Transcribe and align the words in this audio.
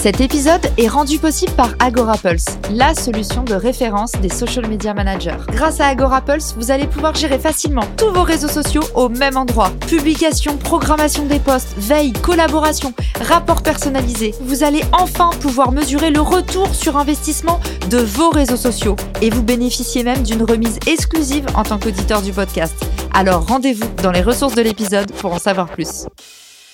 Cet 0.00 0.20
épisode 0.20 0.64
est 0.76 0.86
rendu 0.86 1.18
possible 1.18 1.50
par 1.56 1.70
AgoraPulse, 1.80 2.44
la 2.70 2.94
solution 2.94 3.42
de 3.42 3.54
référence 3.54 4.12
des 4.22 4.28
social 4.28 4.68
media 4.68 4.94
managers. 4.94 5.38
Grâce 5.48 5.80
à 5.80 5.88
AgoraPulse, 5.88 6.54
vous 6.56 6.70
allez 6.70 6.86
pouvoir 6.86 7.16
gérer 7.16 7.40
facilement 7.40 7.82
tous 7.96 8.12
vos 8.12 8.22
réseaux 8.22 8.46
sociaux 8.46 8.84
au 8.94 9.08
même 9.08 9.36
endroit. 9.36 9.72
Publication, 9.88 10.56
programmation 10.56 11.26
des 11.26 11.40
posts, 11.40 11.74
veille, 11.78 12.12
collaboration, 12.12 12.94
rapport 13.22 13.60
personnalisé. 13.60 14.36
Vous 14.42 14.62
allez 14.62 14.84
enfin 14.92 15.30
pouvoir 15.40 15.72
mesurer 15.72 16.10
le 16.10 16.20
retour 16.20 16.72
sur 16.72 16.96
investissement 16.96 17.58
de 17.90 17.98
vos 17.98 18.30
réseaux 18.30 18.56
sociaux 18.56 18.94
et 19.20 19.30
vous 19.30 19.42
bénéficiez 19.42 20.04
même 20.04 20.22
d'une 20.22 20.44
remise 20.44 20.78
exclusive 20.86 21.46
en 21.56 21.64
tant 21.64 21.80
qu'auditeur 21.80 22.22
du 22.22 22.32
podcast. 22.32 22.76
Alors 23.14 23.48
rendez-vous 23.48 23.88
dans 24.00 24.12
les 24.12 24.22
ressources 24.22 24.54
de 24.54 24.62
l'épisode 24.62 25.10
pour 25.10 25.34
en 25.34 25.40
savoir 25.40 25.66
plus. 25.66 26.06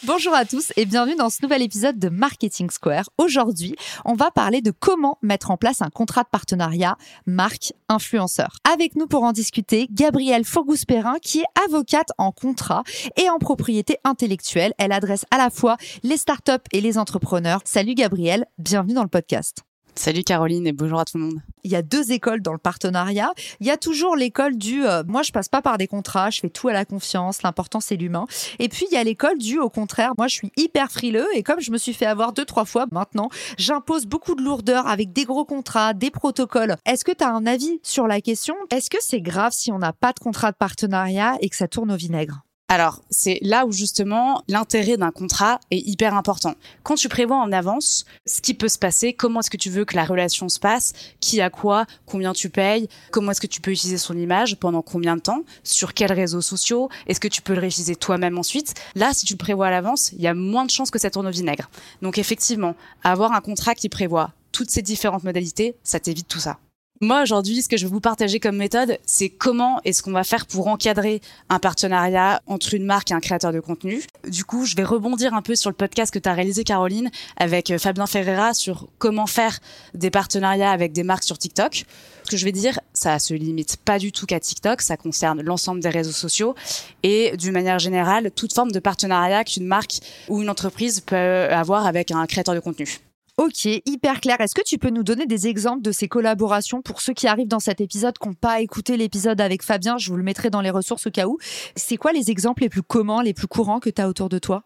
Bonjour 0.06 0.34
à 0.34 0.44
tous 0.44 0.70
et 0.76 0.84
bienvenue 0.84 1.16
dans 1.16 1.30
ce 1.30 1.38
nouvel 1.42 1.62
épisode 1.62 1.98
de 1.98 2.10
Marketing 2.10 2.68
Square. 2.68 3.08
Aujourd'hui, 3.16 3.74
on 4.04 4.12
va 4.12 4.30
parler 4.30 4.60
de 4.60 4.70
comment 4.70 5.16
mettre 5.22 5.50
en 5.50 5.56
place 5.56 5.80
un 5.80 5.88
contrat 5.88 6.24
de 6.24 6.28
partenariat 6.28 6.98
marque-influenceur. 7.24 8.58
Avec 8.70 8.96
nous 8.96 9.06
pour 9.06 9.22
en 9.22 9.32
discuter, 9.32 9.88
Gabrielle 9.90 10.44
Fourgous-Perrin 10.44 11.16
qui 11.22 11.40
est 11.40 11.64
avocate 11.64 12.08
en 12.18 12.32
contrat 12.32 12.82
et 13.16 13.30
en 13.30 13.38
propriété 13.38 13.96
intellectuelle. 14.04 14.74
Elle 14.76 14.92
adresse 14.92 15.24
à 15.30 15.38
la 15.38 15.48
fois 15.48 15.78
les 16.02 16.18
startups 16.18 16.52
et 16.72 16.82
les 16.82 16.98
entrepreneurs. 16.98 17.60
Salut 17.64 17.94
Gabrielle, 17.94 18.44
bienvenue 18.58 18.92
dans 18.94 19.04
le 19.04 19.08
podcast. 19.08 19.64
Salut 19.96 20.24
Caroline 20.24 20.66
et 20.66 20.72
bonjour 20.72 20.98
à 20.98 21.04
tout 21.04 21.18
le 21.18 21.24
monde. 21.24 21.40
Il 21.62 21.70
y 21.70 21.76
a 21.76 21.82
deux 21.82 22.10
écoles 22.10 22.42
dans 22.42 22.52
le 22.52 22.58
partenariat. 22.58 23.32
Il 23.60 23.66
y 23.66 23.70
a 23.70 23.76
toujours 23.76 24.16
l'école 24.16 24.58
du 24.58 24.84
euh, 24.84 25.04
moi 25.06 25.22
je 25.22 25.30
passe 25.30 25.48
pas 25.48 25.62
par 25.62 25.78
des 25.78 25.86
contrats, 25.86 26.30
je 26.30 26.40
fais 26.40 26.50
tout 26.50 26.68
à 26.68 26.72
la 26.72 26.84
confiance, 26.84 27.42
l'important 27.42 27.80
c'est 27.80 27.94
l'humain. 27.94 28.26
Et 28.58 28.68
puis 28.68 28.86
il 28.90 28.94
y 28.94 28.98
a 28.98 29.04
l'école 29.04 29.38
du 29.38 29.60
au 29.60 29.70
contraire, 29.70 30.12
moi 30.18 30.26
je 30.26 30.34
suis 30.34 30.52
hyper 30.56 30.90
frileux 30.90 31.28
et 31.34 31.44
comme 31.44 31.60
je 31.60 31.70
me 31.70 31.78
suis 31.78 31.94
fait 31.94 32.06
avoir 32.06 32.32
deux 32.32 32.44
trois 32.44 32.64
fois 32.64 32.86
maintenant, 32.90 33.28
j'impose 33.56 34.06
beaucoup 34.06 34.34
de 34.34 34.42
lourdeur 34.42 34.88
avec 34.88 35.12
des 35.12 35.24
gros 35.24 35.44
contrats, 35.44 35.94
des 35.94 36.10
protocoles. 36.10 36.76
Est-ce 36.86 37.04
que 37.04 37.12
tu 37.12 37.22
as 37.22 37.30
un 37.30 37.46
avis 37.46 37.78
sur 37.84 38.08
la 38.08 38.20
question? 38.20 38.56
Est-ce 38.72 38.90
que 38.90 38.98
c'est 39.00 39.20
grave 39.20 39.52
si 39.54 39.70
on 39.70 39.78
n'a 39.78 39.92
pas 39.92 40.12
de 40.12 40.18
contrat 40.18 40.50
de 40.50 40.56
partenariat 40.56 41.36
et 41.40 41.48
que 41.48 41.56
ça 41.56 41.68
tourne 41.68 41.92
au 41.92 41.96
vinaigre? 41.96 42.42
Alors, 42.68 43.02
c'est 43.10 43.38
là 43.42 43.66
où 43.66 43.72
justement 43.72 44.42
l'intérêt 44.48 44.96
d'un 44.96 45.10
contrat 45.10 45.60
est 45.70 45.86
hyper 45.86 46.14
important. 46.14 46.54
Quand 46.82 46.94
tu 46.94 47.08
prévois 47.08 47.36
en 47.36 47.52
avance 47.52 48.04
ce 48.26 48.40
qui 48.40 48.54
peut 48.54 48.68
se 48.68 48.78
passer, 48.78 49.12
comment 49.12 49.40
est-ce 49.40 49.50
que 49.50 49.58
tu 49.58 49.68
veux 49.68 49.84
que 49.84 49.94
la 49.94 50.04
relation 50.04 50.48
se 50.48 50.58
passe, 50.58 50.92
qui 51.20 51.42
a 51.42 51.50
quoi, 51.50 51.84
combien 52.06 52.32
tu 52.32 52.48
payes, 52.48 52.88
comment 53.12 53.30
est-ce 53.30 53.40
que 53.40 53.46
tu 53.46 53.60
peux 53.60 53.70
utiliser 53.70 53.98
son 53.98 54.16
image, 54.16 54.56
pendant 54.56 54.80
combien 54.80 55.14
de 55.14 55.20
temps, 55.20 55.42
sur 55.62 55.92
quels 55.92 56.12
réseaux 56.12 56.40
sociaux, 56.40 56.88
est-ce 57.06 57.20
que 57.20 57.28
tu 57.28 57.42
peux 57.42 57.52
le 57.52 57.60
réutiliser 57.60 57.96
toi-même 57.96 58.38
ensuite. 58.38 58.74
Là, 58.96 59.12
si 59.12 59.26
tu 59.26 59.34
le 59.34 59.38
prévois 59.38 59.66
à 59.66 59.70
l'avance, 59.70 60.10
il 60.12 60.22
y 60.22 60.26
a 60.26 60.34
moins 60.34 60.64
de 60.64 60.70
chances 60.70 60.90
que 60.90 60.98
ça 60.98 61.10
tourne 61.10 61.26
au 61.26 61.30
vinaigre. 61.30 61.70
Donc 62.00 62.16
effectivement, 62.16 62.74
avoir 63.02 63.32
un 63.32 63.40
contrat 63.40 63.74
qui 63.74 63.90
prévoit 63.90 64.32
toutes 64.52 64.70
ces 64.70 64.82
différentes 64.82 65.22
modalités, 65.22 65.76
ça 65.84 66.00
t'évite 66.00 66.28
tout 66.28 66.40
ça. 66.40 66.58
Moi, 67.04 67.20
aujourd'hui, 67.20 67.60
ce 67.60 67.68
que 67.68 67.76
je 67.76 67.84
vais 67.84 67.92
vous 67.92 68.00
partager 68.00 68.40
comme 68.40 68.56
méthode, 68.56 68.98
c'est 69.04 69.28
comment 69.28 69.78
est-ce 69.84 70.02
qu'on 70.02 70.12
va 70.12 70.24
faire 70.24 70.46
pour 70.46 70.68
encadrer 70.68 71.20
un 71.50 71.58
partenariat 71.58 72.40
entre 72.46 72.72
une 72.72 72.86
marque 72.86 73.10
et 73.10 73.14
un 73.14 73.20
créateur 73.20 73.52
de 73.52 73.60
contenu. 73.60 74.02
Du 74.26 74.46
coup, 74.46 74.64
je 74.64 74.74
vais 74.74 74.84
rebondir 74.84 75.34
un 75.34 75.42
peu 75.42 75.54
sur 75.54 75.68
le 75.68 75.76
podcast 75.76 76.14
que 76.14 76.18
tu 76.18 76.30
as 76.30 76.32
réalisé, 76.32 76.64
Caroline, 76.64 77.10
avec 77.36 77.70
euh, 77.70 77.76
Fabien 77.76 78.06
Ferreira 78.06 78.54
sur 78.54 78.88
comment 78.96 79.26
faire 79.26 79.58
des 79.92 80.08
partenariats 80.08 80.70
avec 80.70 80.92
des 80.92 81.02
marques 81.02 81.24
sur 81.24 81.36
TikTok. 81.36 81.84
Ce 82.24 82.30
que 82.30 82.38
je 82.38 82.44
vais 82.46 82.52
dire, 82.52 82.80
ça 82.94 83.18
se 83.18 83.34
limite 83.34 83.76
pas 83.84 83.98
du 83.98 84.10
tout 84.10 84.24
qu'à 84.24 84.40
TikTok, 84.40 84.80
ça 84.80 84.96
concerne 84.96 85.42
l'ensemble 85.42 85.80
des 85.80 85.90
réseaux 85.90 86.10
sociaux 86.10 86.54
et 87.02 87.36
d'une 87.36 87.52
manière 87.52 87.80
générale, 87.80 88.30
toute 88.30 88.54
forme 88.54 88.72
de 88.72 88.80
partenariat 88.80 89.44
qu'une 89.44 89.66
marque 89.66 89.98
ou 90.30 90.40
une 90.40 90.48
entreprise 90.48 91.00
peut 91.00 91.16
avoir 91.16 91.86
avec 91.86 92.12
un 92.12 92.24
créateur 92.24 92.54
de 92.54 92.60
contenu. 92.60 92.98
Ok, 93.36 93.64
hyper 93.64 94.20
clair. 94.20 94.40
Est-ce 94.40 94.54
que 94.54 94.62
tu 94.62 94.78
peux 94.78 94.90
nous 94.90 95.02
donner 95.02 95.26
des 95.26 95.48
exemples 95.48 95.82
de 95.82 95.90
ces 95.90 96.06
collaborations 96.06 96.82
pour 96.82 97.00
ceux 97.00 97.14
qui 97.14 97.26
arrivent 97.26 97.48
dans 97.48 97.58
cet 97.58 97.80
épisode, 97.80 98.16
qui 98.16 98.28
n'ont 98.28 98.34
pas 98.34 98.60
écouté 98.60 98.96
l'épisode 98.96 99.40
avec 99.40 99.64
Fabien? 99.64 99.98
Je 99.98 100.08
vous 100.10 100.16
le 100.16 100.22
mettrai 100.22 100.50
dans 100.50 100.60
les 100.60 100.70
ressources 100.70 101.08
au 101.08 101.10
cas 101.10 101.26
où. 101.26 101.38
C'est 101.74 101.96
quoi 101.96 102.12
les 102.12 102.30
exemples 102.30 102.62
les 102.62 102.68
plus 102.68 102.84
communs, 102.84 103.24
les 103.24 103.34
plus 103.34 103.48
courants 103.48 103.80
que 103.80 103.90
tu 103.90 104.00
as 104.00 104.08
autour 104.08 104.28
de 104.28 104.38
toi? 104.38 104.62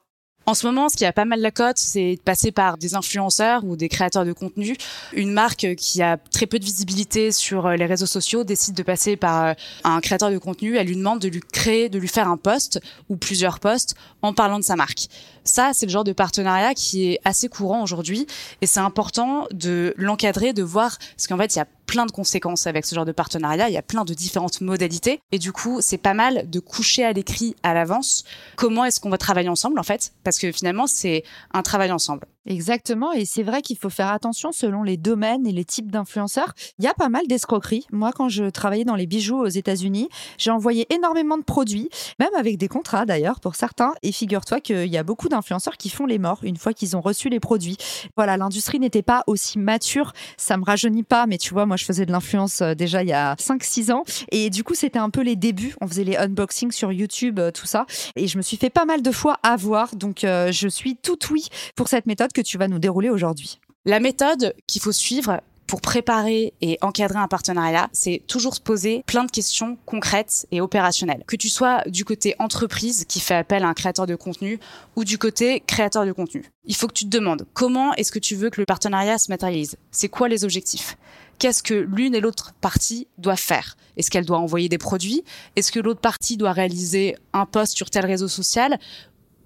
En 0.48 0.54
ce 0.54 0.66
moment, 0.66 0.88
ce 0.88 0.96
qui 0.96 1.04
a 1.04 1.12
pas 1.12 1.26
mal 1.26 1.40
la 1.42 1.50
cote, 1.50 1.76
c'est 1.76 2.16
de 2.16 2.20
passer 2.22 2.52
par 2.52 2.78
des 2.78 2.94
influenceurs 2.94 3.64
ou 3.64 3.76
des 3.76 3.90
créateurs 3.90 4.24
de 4.24 4.32
contenu. 4.32 4.78
Une 5.12 5.30
marque 5.30 5.74
qui 5.74 6.00
a 6.00 6.16
très 6.16 6.46
peu 6.46 6.58
de 6.58 6.64
visibilité 6.64 7.32
sur 7.32 7.66
euh, 7.66 7.76
les 7.76 7.84
réseaux 7.84 8.06
sociaux 8.06 8.44
décide 8.44 8.74
de 8.74 8.82
passer 8.82 9.16
par 9.16 9.44
euh, 9.44 9.52
un 9.84 10.00
créateur 10.00 10.30
de 10.30 10.38
contenu. 10.38 10.78
Elle 10.78 10.86
lui 10.86 10.96
demande 10.96 11.18
de 11.18 11.28
lui 11.28 11.42
créer, 11.52 11.90
de 11.90 11.98
lui 11.98 12.08
faire 12.08 12.28
un 12.30 12.38
post 12.38 12.80
ou 13.10 13.16
plusieurs 13.16 13.60
posts 13.60 13.94
en 14.22 14.32
parlant 14.32 14.58
de 14.58 14.64
sa 14.64 14.74
marque. 14.74 15.08
Ça, 15.44 15.72
c'est 15.74 15.84
le 15.84 15.92
genre 15.92 16.04
de 16.04 16.12
partenariat 16.14 16.72
qui 16.72 17.12
est 17.12 17.20
assez 17.26 17.50
courant 17.50 17.82
aujourd'hui 17.82 18.26
et 18.62 18.66
c'est 18.66 18.80
important 18.80 19.48
de 19.52 19.92
l'encadrer, 19.98 20.54
de 20.54 20.62
voir, 20.62 20.96
parce 21.14 21.26
qu'en 21.26 21.36
fait, 21.36 21.56
il 21.56 21.58
y 21.58 21.60
a 21.60 21.66
plein 21.88 22.06
de 22.06 22.12
conséquences 22.12 22.68
avec 22.68 22.84
ce 22.84 22.94
genre 22.94 23.06
de 23.06 23.12
partenariat. 23.12 23.68
Il 23.68 23.72
y 23.72 23.78
a 23.78 23.82
plein 23.82 24.04
de 24.04 24.14
différentes 24.14 24.60
modalités. 24.60 25.20
Et 25.32 25.38
du 25.38 25.52
coup, 25.52 25.78
c'est 25.80 25.98
pas 25.98 26.14
mal 26.14 26.48
de 26.48 26.60
coucher 26.60 27.02
à 27.04 27.12
l'écrit 27.12 27.56
à 27.64 27.74
l'avance 27.74 28.24
comment 28.56 28.84
est-ce 28.84 29.00
qu'on 29.00 29.10
va 29.10 29.18
travailler 29.18 29.48
ensemble, 29.48 29.80
en 29.80 29.82
fait? 29.82 30.12
Parce 30.22 30.38
que 30.38 30.52
finalement, 30.52 30.86
c'est 30.86 31.24
un 31.52 31.62
travail 31.62 31.90
ensemble. 31.90 32.26
Exactement, 32.48 33.12
et 33.12 33.26
c'est 33.26 33.42
vrai 33.42 33.60
qu'il 33.60 33.76
faut 33.76 33.90
faire 33.90 34.08
attention 34.08 34.52
selon 34.52 34.82
les 34.82 34.96
domaines 34.96 35.46
et 35.46 35.52
les 35.52 35.66
types 35.66 35.90
d'influenceurs. 35.90 36.54
Il 36.78 36.84
y 36.86 36.88
a 36.88 36.94
pas 36.94 37.10
mal 37.10 37.26
d'escroqueries. 37.26 37.86
Moi, 37.92 38.10
quand 38.10 38.30
je 38.30 38.44
travaillais 38.44 38.86
dans 38.86 38.94
les 38.94 39.06
bijoux 39.06 39.36
aux 39.36 39.48
États-Unis, 39.48 40.08
j'ai 40.38 40.50
envoyé 40.50 40.86
énormément 40.90 41.36
de 41.36 41.42
produits, 41.42 41.90
même 42.18 42.34
avec 42.34 42.56
des 42.56 42.68
contrats 42.68 43.04
d'ailleurs 43.04 43.40
pour 43.40 43.54
certains. 43.54 43.92
Et 44.02 44.12
figure-toi 44.12 44.60
qu'il 44.60 44.86
y 44.86 44.96
a 44.96 45.02
beaucoup 45.02 45.28
d'influenceurs 45.28 45.76
qui 45.76 45.90
font 45.90 46.06
les 46.06 46.18
morts 46.18 46.38
une 46.42 46.56
fois 46.56 46.72
qu'ils 46.72 46.96
ont 46.96 47.02
reçu 47.02 47.28
les 47.28 47.38
produits. 47.38 47.76
Voilà, 48.16 48.38
l'industrie 48.38 48.80
n'était 48.80 49.02
pas 49.02 49.24
aussi 49.26 49.58
mature. 49.58 50.14
Ça 50.38 50.56
me 50.56 50.64
rajeunit 50.64 51.02
pas, 51.02 51.26
mais 51.26 51.36
tu 51.36 51.52
vois, 51.52 51.66
moi, 51.66 51.76
je 51.76 51.84
faisais 51.84 52.06
de 52.06 52.12
l'influence 52.12 52.62
euh, 52.62 52.74
déjà 52.74 53.02
il 53.02 53.10
y 53.10 53.12
a 53.12 53.34
5-6 53.34 53.92
ans. 53.92 54.04
Et 54.32 54.48
du 54.48 54.64
coup, 54.64 54.74
c'était 54.74 54.98
un 54.98 55.10
peu 55.10 55.20
les 55.20 55.36
débuts. 55.36 55.74
On 55.82 55.86
faisait 55.86 56.04
les 56.04 56.16
unboxings 56.16 56.72
sur 56.72 56.92
YouTube, 56.92 57.40
euh, 57.40 57.50
tout 57.50 57.66
ça. 57.66 57.84
Et 58.16 58.26
je 58.26 58.38
me 58.38 58.42
suis 58.42 58.56
fait 58.56 58.70
pas 58.70 58.86
mal 58.86 59.02
de 59.02 59.10
fois 59.10 59.36
avoir. 59.42 59.94
Donc, 59.96 60.24
euh, 60.24 60.50
je 60.50 60.66
suis 60.66 60.96
tout 60.96 61.18
oui 61.30 61.48
pour 61.76 61.88
cette 61.88 62.06
méthode 62.06 62.32
tu 62.40 62.58
vas 62.58 62.68
nous 62.68 62.78
dérouler 62.78 63.10
aujourd'hui? 63.10 63.60
La 63.84 64.00
méthode 64.00 64.54
qu'il 64.66 64.82
faut 64.82 64.92
suivre 64.92 65.40
pour 65.68 65.82
préparer 65.82 66.54
et 66.62 66.78
encadrer 66.80 67.18
un 67.18 67.28
partenariat, 67.28 67.90
c'est 67.92 68.22
toujours 68.26 68.54
se 68.54 68.60
poser 68.60 69.04
plein 69.06 69.24
de 69.24 69.30
questions 69.30 69.76
concrètes 69.84 70.46
et 70.50 70.62
opérationnelles. 70.62 71.22
Que 71.26 71.36
tu 71.36 71.50
sois 71.50 71.82
du 71.86 72.06
côté 72.06 72.34
entreprise 72.38 73.04
qui 73.06 73.20
fait 73.20 73.34
appel 73.34 73.62
à 73.64 73.68
un 73.68 73.74
créateur 73.74 74.06
de 74.06 74.14
contenu 74.16 74.58
ou 74.96 75.04
du 75.04 75.18
côté 75.18 75.62
créateur 75.66 76.06
de 76.06 76.12
contenu. 76.12 76.50
Il 76.64 76.74
faut 76.74 76.88
que 76.88 76.94
tu 76.94 77.04
te 77.04 77.10
demandes 77.10 77.46
comment 77.52 77.92
est-ce 77.94 78.10
que 78.10 78.18
tu 78.18 78.34
veux 78.34 78.48
que 78.48 78.60
le 78.60 78.64
partenariat 78.64 79.18
se 79.18 79.30
matérialise? 79.30 79.76
C'est 79.90 80.08
quoi 80.08 80.28
les 80.28 80.42
objectifs? 80.42 80.96
Qu'est-ce 81.38 81.62
que 81.62 81.74
l'une 81.74 82.14
et 82.14 82.20
l'autre 82.20 82.54
partie 82.60 83.06
doivent 83.18 83.38
faire? 83.38 83.76
Est-ce 83.96 84.10
qu'elle 84.10 84.24
doit 84.24 84.38
envoyer 84.38 84.68
des 84.68 84.78
produits? 84.78 85.22
Est-ce 85.54 85.70
que 85.70 85.80
l'autre 85.80 86.00
partie 86.00 86.36
doit 86.36 86.52
réaliser 86.52 87.14
un 87.32 87.44
post 87.44 87.76
sur 87.76 87.90
tel 87.90 88.06
réseau 88.06 88.26
social? 88.26 88.78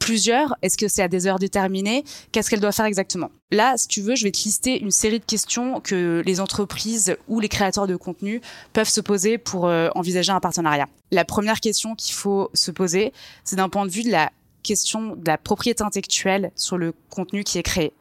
Plusieurs 0.02 0.56
Est-ce 0.62 0.76
que 0.76 0.88
c'est 0.88 1.02
à 1.02 1.08
des 1.08 1.28
heures 1.28 1.38
déterminées? 1.38 2.02
Qu'est-ce 2.32 2.50
qu'elle 2.50 2.60
doit 2.60 2.72
faire 2.72 2.86
exactement? 2.86 3.30
Là, 3.52 3.74
si 3.76 3.86
tu 3.86 4.00
veux, 4.00 4.16
je 4.16 4.24
vais 4.24 4.32
te 4.32 4.42
lister 4.42 4.80
une 4.80 4.90
série 4.90 5.20
de 5.20 5.24
questions 5.24 5.80
que 5.80 6.22
les 6.26 6.40
entreprises 6.40 7.16
ou 7.28 7.38
les 7.38 7.48
créateurs 7.48 7.86
de 7.86 7.94
contenu 7.94 8.40
peuvent 8.72 8.88
se 8.88 9.00
poser 9.00 9.38
pour 9.38 9.68
euh, 9.68 9.90
envisager 9.94 10.32
un 10.32 10.40
partenariat. 10.40 10.88
La 11.12 11.24
première 11.24 11.60
question 11.60 11.94
qu'il 11.94 12.14
faut 12.14 12.50
se 12.52 12.72
poser, 12.72 13.12
c'est 13.44 13.54
d'un 13.54 13.68
point 13.68 13.86
de 13.86 13.92
vue 13.92 14.02
de 14.02 14.10
la 14.10 14.32
question 14.64 15.14
de 15.14 15.26
la 15.26 15.38
propriété 15.38 15.84
intellectuelle 15.84 16.50
sur 16.56 16.78
le 16.78 16.92
contenu 17.08 17.44
qui 17.44 17.58
est 17.58 17.62
créé. 17.62 17.92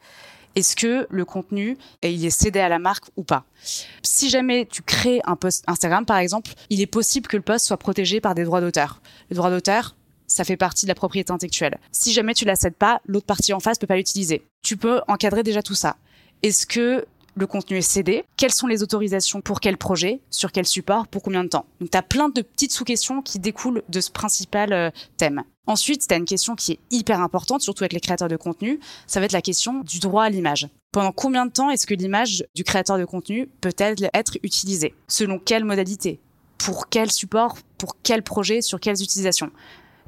Est-ce 0.56 0.74
que 0.76 1.06
le 1.08 1.24
contenu 1.24 1.78
il 2.02 2.24
est 2.24 2.30
cédé 2.30 2.58
à 2.58 2.68
la 2.68 2.78
marque 2.78 3.04
ou 3.16 3.22
pas? 3.22 3.44
Si 4.02 4.28
jamais 4.28 4.66
tu 4.66 4.82
crées 4.82 5.20
un 5.24 5.36
post 5.36 5.64
Instagram 5.66 6.04
par 6.04 6.18
exemple, 6.18 6.50
il 6.68 6.80
est 6.80 6.86
possible 6.86 7.28
que 7.28 7.36
le 7.36 7.42
post 7.42 7.66
soit 7.66 7.78
protégé 7.78 8.20
par 8.20 8.34
des 8.34 8.44
droits 8.44 8.60
d'auteur. 8.60 9.00
Les 9.30 9.36
droits 9.36 9.50
d'auteur, 9.50 9.94
ça 10.26 10.44
fait 10.44 10.56
partie 10.56 10.86
de 10.86 10.88
la 10.88 10.94
propriété 10.94 11.32
intellectuelle. 11.32 11.78
Si 11.90 12.12
jamais 12.12 12.34
tu 12.34 12.44
la 12.44 12.56
cèdes 12.56 12.76
pas, 12.76 13.00
l'autre 13.06 13.26
partie 13.26 13.52
en 13.52 13.60
face 13.60 13.78
peut 13.78 13.86
pas 13.86 13.96
l'utiliser. 13.96 14.46
Tu 14.62 14.76
peux 14.76 15.00
encadrer 15.08 15.42
déjà 15.42 15.62
tout 15.62 15.74
ça. 15.74 15.96
Est-ce 16.42 16.66
que 16.66 17.04
le 17.34 17.46
contenu 17.46 17.78
est 17.78 17.82
cédé? 17.82 18.24
Quelles 18.36 18.52
sont 18.52 18.66
les 18.66 18.82
autorisations 18.82 19.40
pour 19.40 19.60
quel 19.60 19.78
projet? 19.78 20.20
Sur 20.30 20.52
quel 20.52 20.66
support? 20.66 21.06
Pour 21.06 21.22
combien 21.22 21.44
de 21.44 21.48
temps? 21.48 21.66
Donc 21.80 21.90
tu 21.90 21.96
as 21.96 22.02
plein 22.02 22.28
de 22.28 22.42
petites 22.42 22.72
sous-questions 22.72 23.22
qui 23.22 23.38
découlent 23.38 23.82
de 23.88 24.00
ce 24.00 24.10
principal 24.10 24.72
euh, 24.72 24.90
thème. 25.16 25.42
Ensuite, 25.66 26.06
tu 26.06 26.12
as 26.12 26.16
une 26.16 26.24
question 26.24 26.56
qui 26.56 26.72
est 26.72 26.78
hyper 26.90 27.20
importante, 27.20 27.62
surtout 27.62 27.84
avec 27.84 27.92
les 27.92 28.00
créateurs 28.00 28.28
de 28.28 28.36
contenu, 28.36 28.80
ça 29.06 29.20
va 29.20 29.26
être 29.26 29.32
la 29.32 29.42
question 29.42 29.80
du 29.80 30.00
droit 30.00 30.24
à 30.24 30.28
l'image. 30.28 30.68
Pendant 30.90 31.12
combien 31.12 31.46
de 31.46 31.52
temps 31.52 31.70
est-ce 31.70 31.86
que 31.86 31.94
l'image 31.94 32.44
du 32.54 32.64
créateur 32.64 32.98
de 32.98 33.04
contenu 33.04 33.48
peut-elle 33.60 34.10
être 34.12 34.38
utilisée? 34.42 34.94
Selon 35.06 35.38
quelle 35.38 35.64
modalité? 35.64 36.20
Pour 36.58 36.88
quel 36.88 37.10
support, 37.10 37.56
pour 37.78 37.96
quel 38.02 38.22
projet, 38.22 38.60
sur 38.60 38.80
quelles 38.80 39.02
utilisations? 39.02 39.50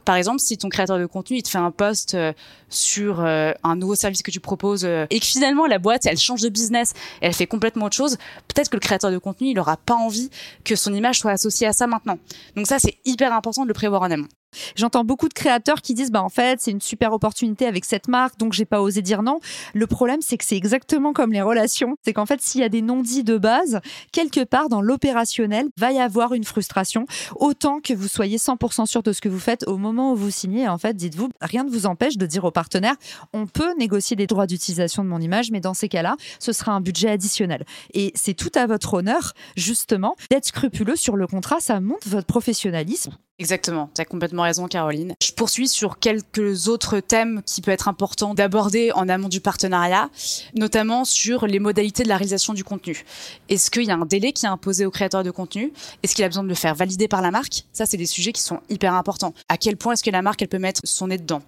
Par 0.05 0.17
exemple, 0.17 0.41
si 0.41 0.59
ton 0.59 0.69
créateur 0.69 0.99
de 0.99 1.07
contenu, 1.07 1.39
il 1.39 1.43
te 1.43 1.49
fait 1.49 1.59
un 1.59 1.71
post 1.71 2.15
euh, 2.15 2.33
sur 2.69 3.21
euh, 3.21 3.53
un 3.63 3.77
nouveau 3.77 3.95
service 3.95 4.23
que 4.23 4.31
tu 4.31 4.41
proposes 4.41 4.85
euh, 4.85 5.07
et 5.11 5.21
que 5.21 5.27
finalement 5.27 5.67
la 5.67 5.79
boîte, 5.79 6.07
elle 6.07 6.19
change 6.19 6.43
de 6.43 6.49
business, 6.49 6.93
elle 7.21 7.33
fait 7.33 7.47
complètement 7.47 7.87
autre 7.87 7.97
chose, 7.97 8.17
peut-être 8.49 8.69
que 8.69 8.77
le 8.77 8.81
créateur 8.81 9.11
de 9.11 9.19
contenu, 9.19 9.49
il 9.49 9.59
aura 9.59 9.77
pas 9.77 9.95
envie 9.95 10.31
que 10.65 10.77
son 10.77 10.93
image 10.95 11.21
soit 11.21 11.33
associée 11.33 11.67
à 11.67 11.73
ça 11.73 11.87
maintenant. 11.87 12.19
Donc 12.57 12.67
ça, 12.67 12.79
c'est 12.79 12.99
hyper 13.05 13.33
important 13.33 13.63
de 13.63 13.69
le 13.69 13.75
prévoir 13.75 14.03
en 14.03 14.11
amont. 14.11 14.29
J'entends 14.77 15.05
beaucoup 15.05 15.29
de 15.29 15.35
créateurs 15.35 15.83
qui 15.83 15.95
disent 15.95 16.11
bah 16.11 16.23
en 16.23 16.29
fait 16.29 16.61
c'est 16.61 16.71
une 16.71 16.81
super 16.81 17.13
opportunité 17.13 17.67
avec 17.67 17.85
cette 17.85 18.09
marque 18.09 18.39
donc 18.39 18.53
j'ai 18.53 18.65
pas 18.65 18.81
osé 18.81 19.03
dire 19.03 19.23
non. 19.23 19.41
Le 19.75 19.87
problème 19.87 20.21
c'est 20.21 20.37
que 20.37 20.45
c'est 20.45 20.57
exactement 20.57 21.13
comme 21.13 21.33
les 21.33 21.43
relations, 21.43 21.97
c'est 22.05 22.13
qu'en 22.13 22.27
fait 22.27 22.41
s'il 22.41 22.61
y 22.61 22.65
a 22.65 22.69
des 22.69 22.83
non-dits 22.83 23.25
de 23.25 23.39
base, 23.39 23.81
quelque 24.13 24.45
part 24.45 24.69
dans 24.69 24.81
l'opérationnel 24.81 25.69
va 25.79 25.93
y 25.93 25.99
avoir 25.99 26.35
une 26.35 26.45
frustration. 26.45 27.07
Autant 27.37 27.81
que 27.81 27.93
vous 27.93 28.09
soyez 28.09 28.37
100% 28.37 28.87
sûr 28.87 29.03
de 29.03 29.13
ce 29.13 29.21
que 29.21 29.29
vous 29.29 29.39
faites 29.39 29.67
au 29.67 29.77
moment 29.77 30.13
où 30.13 30.17
vous 30.17 30.31
signez 30.31 30.69
en 30.69 30.79
fait 30.79 30.95
dites-vous 30.95 31.29
rien 31.41 31.65
ne 31.65 31.71
vous 31.71 31.87
empêche 31.87 32.17
de 32.17 32.27
dire 32.27 32.45
au 32.45 32.51
partenaire 32.51 32.95
on 33.33 33.47
peut 33.47 33.75
négocier 33.79 34.17
des 34.17 34.27
droits 34.27 34.47
d'utilisation 34.47 35.05
de 35.05 35.09
mon 35.09 35.21
image 35.21 35.51
mais 35.51 35.61
dans 35.61 35.75
ces 35.75 35.89
cas-là 35.89 36.17
ce 36.39 36.53
sera 36.53 36.73
un 36.73 36.81
budget 36.81 37.11
additionnel. 37.11 37.65
Et 37.93 38.13
c'est 38.15 38.35
tout 38.35 38.53
à 38.55 38.67
votre 38.67 38.95
honneur 38.95 39.33
justement 39.57 40.17
d'être 40.31 40.47
scrupuleux 40.47 40.97
sur 40.97 41.17
le 41.17 41.27
contrat. 41.27 41.61
Ça 41.61 41.81
montre 41.81 42.09
votre 42.09 42.27
professionnalisme 42.27 43.13
Exactement, 43.41 43.91
tu 43.93 44.01
as 44.01 44.05
complètement 44.05 44.45
raison 44.45 44.69
Caroline. 44.69 45.17
Je 45.21 45.33
poursuis 45.33 45.67
sur 45.67 45.99
quelques 45.99 46.69
autres 46.69 47.01
thèmes 47.01 47.43
qui 47.45 47.63
peut 47.63 47.73
être 47.73 47.89
important 47.89 48.33
d'aborder 48.33 48.93
en 48.93 49.09
amont 49.09 49.29
du 49.29 49.41
partenariat, 49.41 50.09
notamment 50.55 51.05
sur 51.05 51.49
les 51.49 51.59
modalités 51.59 52.05
de 52.05 52.09
la 52.09 52.17
réalisation 52.17 52.55
du 52.55 52.63
contenu. 52.63 53.05
Est-ce 53.49 53.73
qu'il 53.73 53.83
y 53.83 53.91
a 53.91 53.97
un 53.97 54.07
délai 54.07 54.33
qui 54.33 54.47
est 54.47 54.49
imposé 54.49 54.87
au 54.87 54.93
créateur 54.93 55.25
de 55.25 55.33
contenu? 55.33 55.73
Est-ce 56.05 56.15
qu'il 56.15 56.25
a 56.25 56.29
besoin 56.29 56.45
de 56.45 56.49
le 56.49 56.55
faire 56.55 56.77
valider 56.77 57.09
par 57.09 57.23
la 57.23 57.33
marque? 57.33 57.65
Ça, 57.73 57.87
c'est 57.87 57.97
des 57.97 58.07
sujets 58.07 58.31
qui 58.31 58.41
sont 58.41 58.61
hyper 58.69 58.95
importants. 58.95 59.35
À 59.49 59.57
quel 59.57 59.77
point 59.77 59.95
est-ce 59.95 60.05
que 60.05 60.11
la 60.11 60.23
marque, 60.23 60.41
elle 60.41 60.49
peut 60.49 60.59
mettre 60.61 60.81
son 60.85 61.09
nez 61.09 61.19
dedans? 61.19 61.43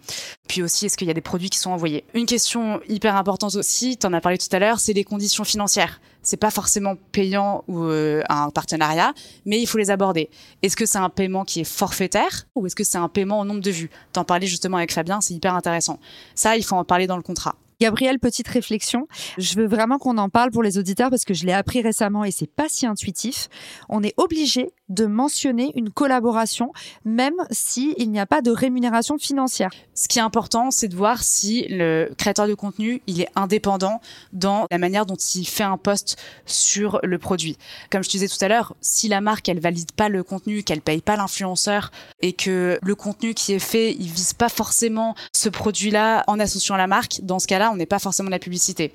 Puis 0.49 0.65
aussi, 0.65 0.87
est-ce 0.87 0.97
qu'il 0.97 1.06
y 1.06 1.12
a 1.12 1.15
des 1.15 1.21
produits 1.21 1.50
qui 1.50 1.61
sont 1.61 1.71
envoyés? 1.71 2.03
Une 2.15 2.27
question 2.27 2.81
hyper 2.89 3.15
importante 3.15 3.55
aussi, 3.55 3.97
tu 3.97 4.09
en 4.09 4.12
as 4.12 4.21
parlé 4.21 4.39
tout 4.39 4.49
à 4.50 4.59
l'heure, 4.59 4.81
c'est 4.81 4.93
les 4.93 5.05
conditions 5.05 5.44
financières 5.44 6.00
c'est 6.26 6.37
pas 6.37 6.50
forcément 6.50 6.96
payant 7.12 7.64
ou 7.69 7.84
euh, 7.84 8.23
un 8.28 8.50
partenariat, 8.50 9.14
mais 9.46 9.61
il 9.61 9.67
faut 9.67 9.78
les 9.78 9.90
aborder. 9.90 10.28
Est-ce 10.62 10.76
que 10.76 10.84
c'est 10.84 10.99
un 10.99 11.08
paiement 11.08 11.44
qui 11.44 11.61
est 11.61 11.64
forfaitaire 11.64 12.46
ou 12.56 12.67
est-ce 12.67 12.75
que 12.75 12.84
c'est 12.84 12.99
un 12.99 13.08
paiement 13.08 13.40
au 13.40 13.44
nombre 13.44 13.61
de 13.61 13.70
vues? 13.70 13.90
T'en 14.12 14.25
parlais 14.25 14.49
justement 14.49 14.76
avec 14.76 14.93
Fabien, 14.93 15.20
c'est 15.20 15.34
hyper 15.34 15.55
intéressant. 15.55 16.00
Ça, 16.34 16.56
il 16.56 16.64
faut 16.64 16.76
en 16.76 16.84
parler 16.84 17.06
dans 17.06 17.17
le 17.17 17.23
contrat. 17.23 17.55
Gabriel, 17.78 18.19
petite 18.19 18.49
réflexion. 18.49 19.06
Je 19.37 19.55
veux 19.55 19.67
vraiment 19.67 19.99
qu'on 19.99 20.17
en 20.17 20.31
parle 20.31 20.50
pour 20.50 20.62
les 20.62 20.78
auditeurs 20.78 21.11
parce 21.11 21.26
que 21.26 21.34
je 21.34 21.44
l'ai 21.44 21.52
appris 21.52 21.82
récemment 21.82 22.25
et 22.25 22.31
c'est 22.31 22.46
pas 22.46 22.69
si 22.69 22.87
intuitif. 22.87 23.49
On 23.90 24.02
est 24.02 24.14
obligé 24.17 24.73
de 24.88 25.05
mentionner 25.05 25.73
une 25.75 25.90
collaboration, 25.90 26.73
même 27.05 27.34
s'il 27.50 28.11
n'y 28.11 28.20
a 28.20 28.25
pas 28.25 28.40
de 28.40 28.50
rémunération 28.50 29.19
financière. 29.19 29.70
Ce 29.94 30.08
qui 30.08 30.19
est 30.19 30.23
important, 30.23 30.70
c'est 30.70 30.88
de 30.88 30.96
voir 30.96 31.23
si 31.23 31.67
le 31.69 32.08
créateur 32.17 32.49
de 32.49 32.55
contenu, 32.55 33.02
il 33.06 33.20
est 33.20 33.28
indépendant 33.34 34.00
dans 34.32 34.67
la 34.70 34.79
manière 34.79 35.05
dont 35.05 35.17
il 35.17 35.46
fait 35.46 35.64
un 35.64 35.76
post 35.76 36.17
sur 36.46 37.00
le 37.02 37.19
produit. 37.19 37.58
Comme 37.90 38.02
je 38.02 38.08
te 38.08 38.12
disais 38.12 38.29
tout 38.29 38.43
à 38.43 38.49
l'heure, 38.49 38.75
si 38.81 39.08
la 39.08 39.20
marque, 39.20 39.49
elle 39.50 39.61
valide 39.61 39.93
pas 39.93 40.08
le 40.08 40.22
contenu, 40.22 40.62
qu'elle 40.62 40.81
paye 40.81 41.02
pas 41.02 41.17
l'influenceur 41.17 41.90
et 42.22 42.32
que 42.32 42.79
le 42.81 42.94
contenu 42.94 43.34
qui 43.34 43.52
est 43.52 43.58
fait, 43.58 43.93
il 43.93 44.08
vise 44.08 44.32
pas 44.32 44.49
forcément 44.49 45.14
ce 45.34 45.50
produit-là 45.50 46.25
en 46.26 46.38
associant 46.40 46.76
la 46.76 46.87
marque, 46.87 47.20
dans 47.22 47.38
ce 47.38 47.46
cas-là, 47.46 47.66
on 47.71 47.77
n'est 47.77 47.87
pas 47.87 47.99
forcément 47.99 48.27
de 48.29 48.33
la 48.33 48.39
publicité. 48.39 48.93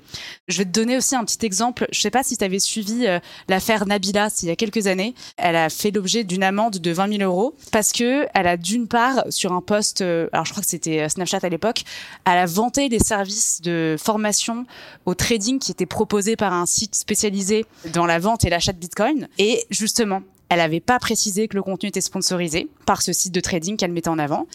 Je 0.48 0.58
vais 0.58 0.64
te 0.64 0.70
donner 0.70 0.96
aussi 0.96 1.14
un 1.14 1.24
petit 1.24 1.44
exemple. 1.44 1.86
Je 1.92 2.00
sais 2.00 2.10
pas 2.10 2.22
si 2.22 2.36
tu 2.36 2.44
avais 2.44 2.58
suivi 2.58 3.06
euh, 3.06 3.18
l'affaire 3.48 3.86
Nabila 3.86 4.28
il 4.42 4.48
y 4.48 4.50
a 4.50 4.56
quelques 4.56 4.86
années. 4.86 5.14
Elle 5.36 5.56
a 5.56 5.68
fait 5.68 5.90
l'objet 5.90 6.24
d'une 6.24 6.42
amende 6.42 6.78
de 6.78 6.90
20 6.90 7.18
000 7.18 7.22
euros 7.22 7.54
parce 7.70 7.92
que 7.92 8.26
elle 8.34 8.46
a 8.46 8.56
d'une 8.56 8.88
part 8.88 9.24
sur 9.30 9.52
un 9.52 9.60
poste, 9.60 10.02
euh, 10.02 10.28
alors 10.32 10.44
je 10.44 10.52
crois 10.52 10.62
que 10.62 10.68
c'était 10.68 11.00
euh, 11.00 11.08
Snapchat 11.08 11.40
à 11.42 11.48
l'époque, 11.48 11.82
elle 12.24 12.38
a 12.38 12.46
vanté 12.46 12.88
les 12.88 12.98
services 12.98 13.60
de 13.62 13.96
formation 13.98 14.66
au 15.06 15.14
trading 15.14 15.58
qui 15.58 15.72
étaient 15.72 15.86
proposés 15.86 16.36
par 16.36 16.52
un 16.52 16.66
site 16.66 16.94
spécialisé 16.94 17.64
dans 17.92 18.06
la 18.06 18.18
vente 18.18 18.44
et 18.44 18.50
l'achat 18.50 18.72
de 18.72 18.78
Bitcoin. 18.78 19.28
Et 19.38 19.64
justement, 19.70 20.22
elle 20.52 20.58
n'avait 20.58 20.80
pas 20.80 20.98
précisé 20.98 21.48
que 21.48 21.56
le 21.56 21.62
contenu 21.62 21.88
était 21.88 22.02
sponsorisé 22.02 22.68
par 22.84 23.00
ce 23.00 23.14
site 23.14 23.32
de 23.32 23.40
trading 23.40 23.76
qu'elle 23.78 23.92
mettait 23.92 24.10
en 24.10 24.18
avant. 24.18 24.46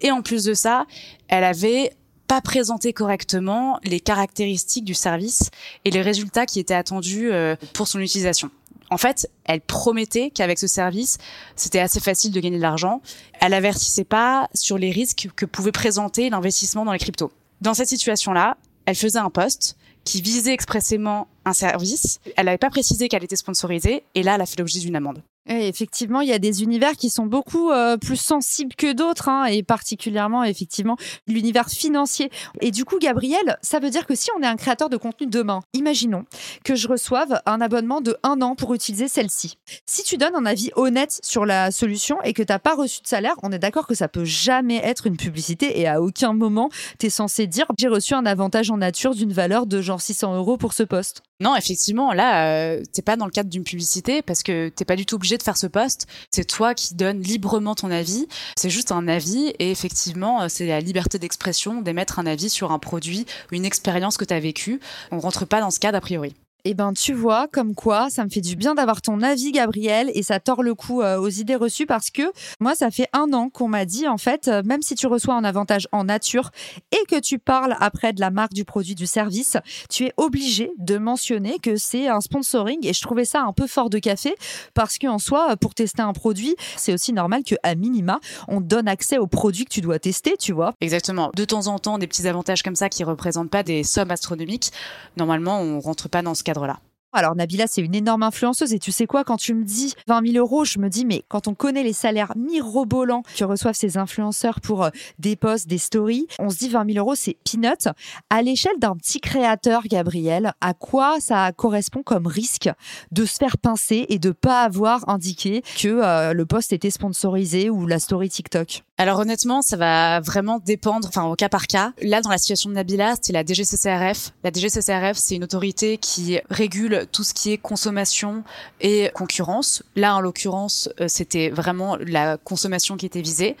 Et 0.00 0.10
en 0.10 0.20
plus 0.20 0.42
de 0.42 0.52
ça, 0.52 0.84
elle 1.28 1.44
avait 1.44 1.92
pas 2.26 2.40
présenté 2.40 2.92
correctement 2.92 3.78
les 3.84 4.00
caractéristiques 4.00 4.84
du 4.84 4.94
service 4.94 5.50
et 5.84 5.90
les 5.90 6.02
résultats 6.02 6.46
qui 6.46 6.60
étaient 6.60 6.74
attendus 6.74 7.32
euh, 7.32 7.56
pour 7.72 7.88
son 7.88 8.00
utilisation. 8.00 8.50
En 8.90 8.98
fait, 8.98 9.28
elle 9.44 9.60
promettait 9.60 10.30
qu'avec 10.30 10.58
ce 10.58 10.66
service, 10.66 11.18
c'était 11.56 11.80
assez 11.80 12.00
facile 12.00 12.32
de 12.32 12.40
gagner 12.40 12.58
de 12.58 12.62
l'argent. 12.62 13.00
Elle 13.40 13.54
avertissait 13.54 14.04
pas 14.04 14.48
sur 14.54 14.78
les 14.78 14.90
risques 14.90 15.28
que 15.34 15.46
pouvait 15.46 15.72
présenter 15.72 16.30
l'investissement 16.30 16.84
dans 16.84 16.92
les 16.92 16.98
cryptos. 16.98 17.32
Dans 17.60 17.74
cette 17.74 17.88
situation-là, 17.88 18.56
elle 18.86 18.94
faisait 18.94 19.18
un 19.18 19.30
poste 19.30 19.76
qui 20.04 20.20
visait 20.20 20.52
expressément 20.52 21.28
un 21.44 21.54
service. 21.54 22.20
Elle 22.36 22.46
n'avait 22.46 22.58
pas 22.58 22.70
précisé 22.70 23.08
qu'elle 23.08 23.24
était 23.24 23.36
sponsorisée 23.36 24.04
et 24.14 24.22
là, 24.22 24.34
elle 24.34 24.42
a 24.42 24.46
fait 24.46 24.58
l'objet 24.58 24.80
d'une 24.80 24.96
amende. 24.96 25.22
Effectivement, 25.46 26.22
il 26.22 26.28
y 26.28 26.32
a 26.32 26.38
des 26.38 26.62
univers 26.62 26.92
qui 26.92 27.10
sont 27.10 27.26
beaucoup 27.26 27.70
euh, 27.70 27.98
plus 27.98 28.16
sensibles 28.16 28.74
que 28.74 28.92
d'autres, 28.92 29.28
hein, 29.28 29.44
et 29.44 29.62
particulièrement 29.62 30.42
effectivement 30.42 30.96
l'univers 31.26 31.68
financier. 31.68 32.30
Et 32.60 32.70
du 32.70 32.86
coup, 32.86 32.98
Gabriel, 32.98 33.58
ça 33.60 33.78
veut 33.78 33.90
dire 33.90 34.06
que 34.06 34.14
si 34.14 34.30
on 34.38 34.42
est 34.42 34.46
un 34.46 34.56
créateur 34.56 34.88
de 34.88 34.96
contenu 34.96 35.26
demain, 35.26 35.60
imaginons 35.74 36.24
que 36.64 36.74
je 36.74 36.88
reçoive 36.88 37.42
un 37.44 37.60
abonnement 37.60 38.00
de 38.00 38.16
un 38.22 38.40
an 38.40 38.54
pour 38.54 38.72
utiliser 38.72 39.06
celle-ci. 39.06 39.58
Si 39.84 40.02
tu 40.02 40.16
donnes 40.16 40.34
un 40.34 40.46
avis 40.46 40.70
honnête 40.76 41.20
sur 41.22 41.44
la 41.44 41.70
solution 41.70 42.22
et 42.22 42.32
que 42.32 42.42
tu 42.42 42.52
n'as 42.52 42.58
pas 42.58 42.74
reçu 42.74 43.02
de 43.02 43.06
salaire, 43.06 43.34
on 43.42 43.52
est 43.52 43.58
d'accord 43.58 43.86
que 43.86 43.94
ça 43.94 44.08
peut 44.08 44.24
jamais 44.24 44.76
être 44.76 45.06
une 45.06 45.18
publicité 45.18 45.78
et 45.78 45.86
à 45.86 46.00
aucun 46.00 46.32
moment 46.32 46.70
tu 46.98 47.06
es 47.06 47.10
censé 47.10 47.46
dire 47.46 47.66
j'ai 47.76 47.88
reçu 47.88 48.14
un 48.14 48.24
avantage 48.24 48.70
en 48.70 48.78
nature 48.78 49.14
d'une 49.14 49.32
valeur 49.32 49.66
de 49.66 49.82
genre 49.82 50.00
600 50.00 50.36
euros 50.36 50.56
pour 50.56 50.72
ce 50.72 50.82
poste. 50.82 51.22
Non, 51.40 51.56
effectivement, 51.56 52.12
là, 52.12 52.46
euh, 52.46 52.82
t'es 52.92 53.02
pas 53.02 53.16
dans 53.16 53.24
le 53.24 53.32
cadre 53.32 53.50
d'une 53.50 53.64
publicité 53.64 54.22
parce 54.22 54.44
que 54.44 54.68
t'es 54.68 54.84
pas 54.84 54.94
du 54.94 55.04
tout 55.04 55.16
obligé 55.16 55.33
de 55.38 55.42
faire 55.42 55.56
ce 55.56 55.66
poste. 55.66 56.06
C'est 56.30 56.44
toi 56.44 56.74
qui 56.74 56.94
donnes 56.94 57.20
librement 57.20 57.74
ton 57.74 57.90
avis. 57.90 58.26
C'est 58.56 58.70
juste 58.70 58.92
un 58.92 59.08
avis 59.08 59.54
et 59.58 59.70
effectivement, 59.70 60.42
euh, 60.42 60.46
c'est 60.48 60.66
la 60.66 60.80
liberté 60.80 61.18
d'expression 61.18 61.80
d'émettre 61.80 62.18
un 62.18 62.26
avis 62.26 62.50
sur 62.50 62.72
un 62.72 62.78
produit 62.78 63.26
ou 63.50 63.54
une 63.54 63.64
expérience 63.64 64.16
que 64.16 64.24
tu 64.24 64.34
as 64.34 64.40
vécue. 64.40 64.80
On 65.10 65.18
rentre 65.18 65.44
pas 65.44 65.60
dans 65.60 65.70
ce 65.70 65.80
cadre 65.80 65.98
a 65.98 66.00
priori. 66.00 66.34
Eh 66.66 66.72
ben, 66.72 66.94
tu 66.94 67.12
vois, 67.12 67.46
comme 67.46 67.74
quoi, 67.74 68.08
ça 68.08 68.24
me 68.24 68.30
fait 68.30 68.40
du 68.40 68.56
bien 68.56 68.74
d'avoir 68.74 69.02
ton 69.02 69.20
avis, 69.20 69.52
Gabriel, 69.52 70.10
et 70.14 70.22
ça 70.22 70.40
tord 70.40 70.62
le 70.62 70.74
coup 70.74 71.02
euh, 71.02 71.18
aux 71.18 71.28
idées 71.28 71.56
reçues 71.56 71.84
parce 71.84 72.08
que 72.08 72.22
moi, 72.58 72.74
ça 72.74 72.90
fait 72.90 73.06
un 73.12 73.34
an 73.34 73.50
qu'on 73.50 73.68
m'a 73.68 73.84
dit, 73.84 74.08
en 74.08 74.16
fait, 74.16 74.48
euh, 74.48 74.62
même 74.64 74.80
si 74.80 74.94
tu 74.94 75.06
reçois 75.06 75.34
un 75.34 75.44
avantage 75.44 75.86
en 75.92 76.04
nature 76.04 76.52
et 76.90 77.04
que 77.06 77.20
tu 77.20 77.38
parles 77.38 77.76
après 77.80 78.14
de 78.14 78.20
la 78.20 78.30
marque 78.30 78.54
du 78.54 78.64
produit, 78.64 78.94
du 78.94 79.06
service, 79.06 79.58
tu 79.90 80.06
es 80.06 80.14
obligé 80.16 80.70
de 80.78 80.96
mentionner 80.96 81.58
que 81.58 81.76
c'est 81.76 82.08
un 82.08 82.22
sponsoring 82.22 82.78
et 82.86 82.94
je 82.94 83.02
trouvais 83.02 83.26
ça 83.26 83.42
un 83.42 83.52
peu 83.52 83.66
fort 83.66 83.90
de 83.90 83.98
café 83.98 84.34
parce 84.72 84.96
qu'en 84.96 85.18
soi, 85.18 85.58
pour 85.58 85.74
tester 85.74 86.00
un 86.00 86.14
produit, 86.14 86.56
c'est 86.76 86.94
aussi 86.94 87.12
normal 87.12 87.42
que 87.44 87.56
à 87.62 87.74
minima, 87.74 88.20
on 88.48 88.62
donne 88.62 88.88
accès 88.88 89.18
au 89.18 89.26
produit 89.26 89.66
que 89.66 89.70
tu 89.70 89.82
dois 89.82 89.98
tester, 89.98 90.38
tu 90.38 90.54
vois. 90.54 90.72
Exactement. 90.80 91.30
De 91.36 91.44
temps 91.44 91.66
en 91.66 91.78
temps, 91.78 91.98
des 91.98 92.06
petits 92.06 92.26
avantages 92.26 92.62
comme 92.62 92.76
ça 92.76 92.88
qui 92.88 93.04
représentent 93.04 93.50
pas 93.50 93.62
des 93.62 93.84
sommes 93.84 94.10
astronomiques. 94.10 94.70
Normalement, 95.18 95.60
on 95.60 95.78
rentre 95.78 96.08
pas 96.08 96.22
dans 96.22 96.34
ce 96.34 96.42
cadre 96.42 96.53
cadre-là. 96.54 96.93
Alors 97.16 97.36
Nabila, 97.36 97.68
c'est 97.68 97.80
une 97.80 97.94
énorme 97.94 98.24
influenceuse 98.24 98.74
et 98.74 98.80
tu 98.80 98.90
sais 98.90 99.06
quoi, 99.06 99.22
quand 99.22 99.36
tu 99.36 99.54
me 99.54 99.62
dis 99.62 99.94
20 100.08 100.32
000 100.32 100.44
euros, 100.44 100.64
je 100.64 100.80
me 100.80 100.88
dis, 100.88 101.04
mais 101.04 101.22
quand 101.28 101.46
on 101.46 101.54
connaît 101.54 101.84
les 101.84 101.92
salaires 101.92 102.32
mirobolants 102.36 103.22
que 103.36 103.44
reçoivent 103.44 103.76
ces 103.76 103.96
influenceurs 103.98 104.60
pour 104.60 104.82
euh, 104.82 104.90
des 105.20 105.36
posts, 105.36 105.68
des 105.68 105.78
stories, 105.78 106.26
on 106.40 106.50
se 106.50 106.58
dit 106.58 106.68
20 106.68 106.92
000 106.92 106.98
euros, 106.98 107.14
c'est 107.14 107.36
peanut. 107.48 107.88
À 108.30 108.42
l'échelle 108.42 108.80
d'un 108.80 108.96
petit 108.96 109.20
créateur, 109.20 109.82
Gabriel, 109.84 110.54
à 110.60 110.74
quoi 110.74 111.20
ça 111.20 111.52
correspond 111.52 112.02
comme 112.02 112.26
risque 112.26 112.68
de 113.12 113.24
se 113.24 113.36
faire 113.36 113.58
pincer 113.58 114.06
et 114.08 114.18
de 114.18 114.32
pas 114.32 114.62
avoir 114.62 115.08
indiqué 115.08 115.62
que 115.80 115.88
euh, 116.02 116.32
le 116.32 116.46
post 116.46 116.72
était 116.72 116.90
sponsorisé 116.90 117.70
ou 117.70 117.86
la 117.86 118.00
story 118.00 118.28
TikTok? 118.28 118.82
Alors 118.96 119.18
honnêtement, 119.18 119.62
ça 119.62 119.76
va 119.76 120.20
vraiment 120.20 120.58
dépendre, 120.58 121.08
enfin 121.08 121.24
au 121.24 121.34
cas 121.34 121.48
par 121.48 121.66
cas. 121.66 121.92
Là, 122.00 122.20
dans 122.20 122.30
la 122.30 122.38
situation 122.38 122.70
de 122.70 122.74
Nabila, 122.74 123.14
c'est 123.20 123.32
la 123.32 123.44
DGCCRF. 123.44 124.30
La 124.44 124.52
DGCCRF, 124.52 125.16
c'est 125.16 125.34
une 125.34 125.44
autorité 125.44 125.98
qui 125.98 126.38
régule 126.48 127.03
tout 127.04 127.24
ce 127.24 127.34
qui 127.34 127.52
est 127.52 127.58
consommation 127.58 128.44
et 128.80 129.10
concurrence. 129.14 129.82
Là, 129.96 130.16
en 130.16 130.20
l'occurrence, 130.20 130.88
euh, 131.00 131.06
c'était 131.08 131.50
vraiment 131.50 131.96
la 131.96 132.36
consommation 132.36 132.96
qui 132.96 133.06
était 133.06 133.22
visée. 133.22 133.56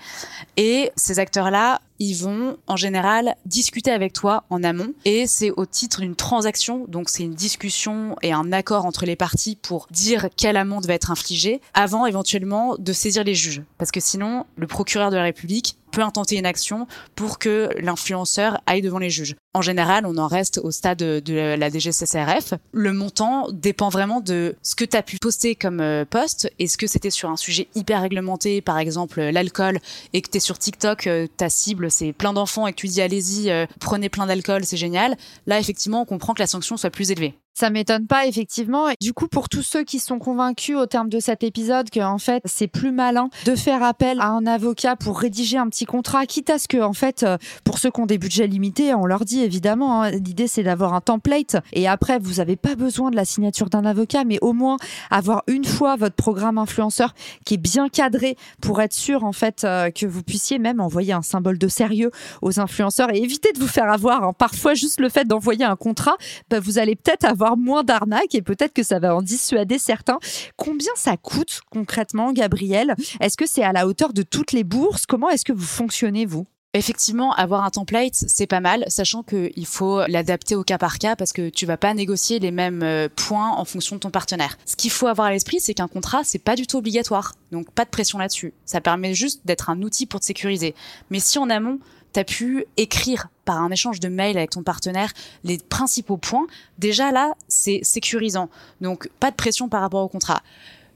Et 0.56 0.90
ces 0.96 1.18
acteurs-là 1.18 1.80
ils 1.98 2.14
vont 2.14 2.56
en 2.66 2.76
général 2.76 3.36
discuter 3.46 3.90
avec 3.90 4.12
toi 4.12 4.44
en 4.50 4.62
amont 4.64 4.92
et 5.04 5.26
c'est 5.26 5.50
au 5.50 5.64
titre 5.66 6.00
d'une 6.00 6.16
transaction, 6.16 6.86
donc 6.88 7.08
c'est 7.08 7.22
une 7.22 7.34
discussion 7.34 8.16
et 8.22 8.32
un 8.32 8.52
accord 8.52 8.84
entre 8.84 9.06
les 9.06 9.16
parties 9.16 9.56
pour 9.56 9.86
dire 9.90 10.28
quelle 10.36 10.56
amende 10.56 10.86
va 10.86 10.94
être 10.94 11.10
infligée 11.10 11.60
avant 11.72 12.06
éventuellement 12.06 12.76
de 12.78 12.92
saisir 12.92 13.24
les 13.24 13.34
juges. 13.34 13.62
Parce 13.78 13.90
que 13.90 14.00
sinon, 14.00 14.44
le 14.56 14.66
procureur 14.66 15.10
de 15.10 15.16
la 15.16 15.22
République 15.22 15.76
peut 15.94 16.02
intenter 16.02 16.36
une 16.36 16.46
action 16.46 16.88
pour 17.14 17.38
que 17.38 17.70
l'influenceur 17.78 18.60
aille 18.66 18.82
devant 18.82 18.98
les 18.98 19.10
juges. 19.10 19.36
En 19.54 19.62
général, 19.62 20.06
on 20.06 20.16
en 20.18 20.26
reste 20.26 20.58
au 20.58 20.72
stade 20.72 20.98
de 20.98 21.54
la 21.56 21.70
DGCCRF. 21.70 22.54
Le 22.72 22.92
montant 22.92 23.46
dépend 23.52 23.90
vraiment 23.90 24.20
de 24.20 24.56
ce 24.62 24.74
que 24.74 24.84
tu 24.84 24.96
as 24.96 25.02
pu 25.02 25.18
poster 25.18 25.54
comme 25.54 25.80
euh, 25.80 26.04
post. 26.04 26.52
Est-ce 26.58 26.76
que 26.76 26.88
c'était 26.88 27.10
sur 27.10 27.30
un 27.30 27.36
sujet 27.36 27.68
hyper 27.76 28.02
réglementé, 28.02 28.60
par 28.60 28.78
exemple 28.78 29.20
l'alcool, 29.20 29.78
et 30.12 30.22
que 30.22 30.30
tu 30.30 30.38
es 30.38 30.40
sur 30.40 30.58
TikTok, 30.58 31.06
euh, 31.06 31.28
ta 31.36 31.48
cible 31.48 31.90
c'est 31.90 32.12
plein 32.12 32.32
d'enfants 32.32 32.66
et 32.66 32.72
que 32.72 32.78
tu 32.78 32.88
dis 32.88 33.00
allez-y, 33.00 33.50
euh, 33.50 33.66
prenez 33.78 34.08
plein 34.08 34.26
d'alcool, 34.26 34.64
c'est 34.64 34.76
génial. 34.76 35.16
Là, 35.46 35.60
effectivement, 35.60 36.02
on 36.02 36.04
comprend 36.04 36.34
que 36.34 36.42
la 36.42 36.48
sanction 36.48 36.76
soit 36.76 36.90
plus 36.90 37.12
élevée. 37.12 37.38
Ça 37.54 37.70
m'étonne 37.70 38.08
pas 38.08 38.26
effectivement. 38.26 38.88
du 39.00 39.12
coup, 39.12 39.28
pour 39.28 39.48
tous 39.48 39.62
ceux 39.62 39.84
qui 39.84 40.00
sont 40.00 40.18
convaincus 40.18 40.76
au 40.76 40.86
terme 40.86 41.08
de 41.08 41.20
cet 41.20 41.44
épisode 41.44 41.88
que 41.88 42.00
en 42.00 42.18
fait 42.18 42.42
c'est 42.46 42.66
plus 42.66 42.90
malin 42.90 43.28
de 43.46 43.54
faire 43.54 43.84
appel 43.84 44.20
à 44.20 44.26
un 44.26 44.44
avocat 44.44 44.96
pour 44.96 45.20
rédiger 45.20 45.56
un 45.56 45.68
petit 45.68 45.84
contrat, 45.84 46.26
quitte 46.26 46.50
à 46.50 46.58
ce 46.58 46.66
que 46.66 46.82
en 46.82 46.92
fait 46.92 47.22
euh, 47.22 47.38
pour 47.62 47.78
ceux 47.78 47.92
qui 47.92 48.00
ont 48.00 48.06
des 48.06 48.18
budgets 48.18 48.48
limités, 48.48 48.92
on 48.92 49.06
leur 49.06 49.24
dit 49.24 49.42
évidemment 49.42 50.02
hein, 50.02 50.10
l'idée 50.10 50.48
c'est 50.48 50.64
d'avoir 50.64 50.94
un 50.94 51.00
template 51.00 51.56
et 51.72 51.86
après 51.86 52.18
vous 52.18 52.34
n'avez 52.34 52.56
pas 52.56 52.74
besoin 52.74 53.12
de 53.12 53.16
la 53.16 53.24
signature 53.24 53.70
d'un 53.70 53.84
avocat, 53.84 54.24
mais 54.24 54.38
au 54.42 54.52
moins 54.52 54.76
avoir 55.12 55.44
une 55.46 55.64
fois 55.64 55.94
votre 55.94 56.16
programme 56.16 56.58
influenceur 56.58 57.14
qui 57.44 57.54
est 57.54 57.58
bien 57.58 57.88
cadré 57.88 58.36
pour 58.60 58.82
être 58.82 58.92
sûr 58.92 59.22
en 59.22 59.32
fait 59.32 59.62
euh, 59.62 59.90
que 59.90 60.06
vous 60.06 60.24
puissiez 60.24 60.58
même 60.58 60.80
envoyer 60.80 61.12
un 61.12 61.22
symbole 61.22 61.58
de 61.58 61.68
sérieux 61.68 62.10
aux 62.42 62.58
influenceurs 62.58 63.14
et 63.14 63.18
éviter 63.18 63.52
de 63.52 63.60
vous 63.60 63.68
faire 63.68 63.92
avoir. 63.92 64.24
Hein. 64.24 64.32
Parfois 64.36 64.74
juste 64.74 65.00
le 65.00 65.08
fait 65.08 65.24
d'envoyer 65.24 65.64
un 65.64 65.76
contrat, 65.76 66.16
bah, 66.50 66.58
vous 66.58 66.78
allez 66.78 66.96
peut-être 66.96 67.24
avoir 67.24 67.43
moins 67.56 67.84
d'arnaques 67.84 68.34
et 68.34 68.42
peut-être 68.42 68.72
que 68.72 68.82
ça 68.82 68.98
va 68.98 69.14
en 69.14 69.22
dissuader 69.22 69.78
certains. 69.78 70.18
Combien 70.56 70.92
ça 70.96 71.16
coûte 71.16 71.60
concrètement, 71.70 72.32
Gabriel? 72.32 72.94
Est-ce 73.20 73.36
que 73.36 73.46
c'est 73.46 73.62
à 73.62 73.72
la 73.72 73.86
hauteur 73.86 74.12
de 74.12 74.22
toutes 74.22 74.52
les 74.52 74.64
bourses? 74.64 75.06
Comment 75.06 75.30
est-ce 75.30 75.44
que 75.44 75.52
vous 75.52 75.64
fonctionnez, 75.64 76.26
vous? 76.26 76.46
Effectivement, 76.76 77.32
avoir 77.34 77.62
un 77.62 77.70
template, 77.70 78.14
c'est 78.14 78.48
pas 78.48 78.58
mal, 78.58 78.84
sachant 78.88 79.22
qu'il 79.22 79.64
faut 79.64 80.04
l'adapter 80.08 80.56
au 80.56 80.64
cas 80.64 80.76
par 80.76 80.98
cas 80.98 81.14
parce 81.14 81.32
que 81.32 81.48
tu 81.48 81.66
vas 81.66 81.76
pas 81.76 81.94
négocier 81.94 82.40
les 82.40 82.50
mêmes 82.50 82.82
euh, 82.82 83.08
points 83.14 83.52
en 83.52 83.64
fonction 83.64 83.94
de 83.94 84.00
ton 84.00 84.10
partenaire. 84.10 84.58
Ce 84.66 84.74
qu'il 84.74 84.90
faut 84.90 85.06
avoir 85.06 85.28
à 85.28 85.30
l'esprit, 85.30 85.60
c'est 85.60 85.74
qu'un 85.74 85.86
contrat, 85.86 86.22
c'est 86.24 86.40
pas 86.40 86.56
du 86.56 86.66
tout 86.66 86.76
obligatoire. 86.76 87.34
Donc 87.52 87.70
pas 87.70 87.84
de 87.84 87.90
pression 87.90 88.18
là-dessus. 88.18 88.54
Ça 88.64 88.80
permet 88.80 89.14
juste 89.14 89.42
d'être 89.46 89.70
un 89.70 89.82
outil 89.82 90.06
pour 90.06 90.18
te 90.18 90.26
sécuriser. 90.26 90.74
Mais 91.10 91.20
si 91.20 91.38
en 91.38 91.48
amont, 91.48 91.78
tu 92.14 92.20
as 92.20 92.24
pu 92.24 92.64
écrire 92.76 93.28
par 93.44 93.60
un 93.60 93.70
échange 93.70 94.00
de 94.00 94.08
mails 94.08 94.38
avec 94.38 94.50
ton 94.50 94.62
partenaire 94.62 95.12
les 95.42 95.58
principaux 95.58 96.16
points, 96.16 96.46
déjà 96.78 97.12
là, 97.12 97.34
c'est 97.48 97.80
sécurisant. 97.82 98.48
Donc, 98.80 99.10
pas 99.20 99.30
de 99.30 99.36
pression 99.36 99.68
par 99.68 99.82
rapport 99.82 100.02
au 100.02 100.08
contrat. 100.08 100.42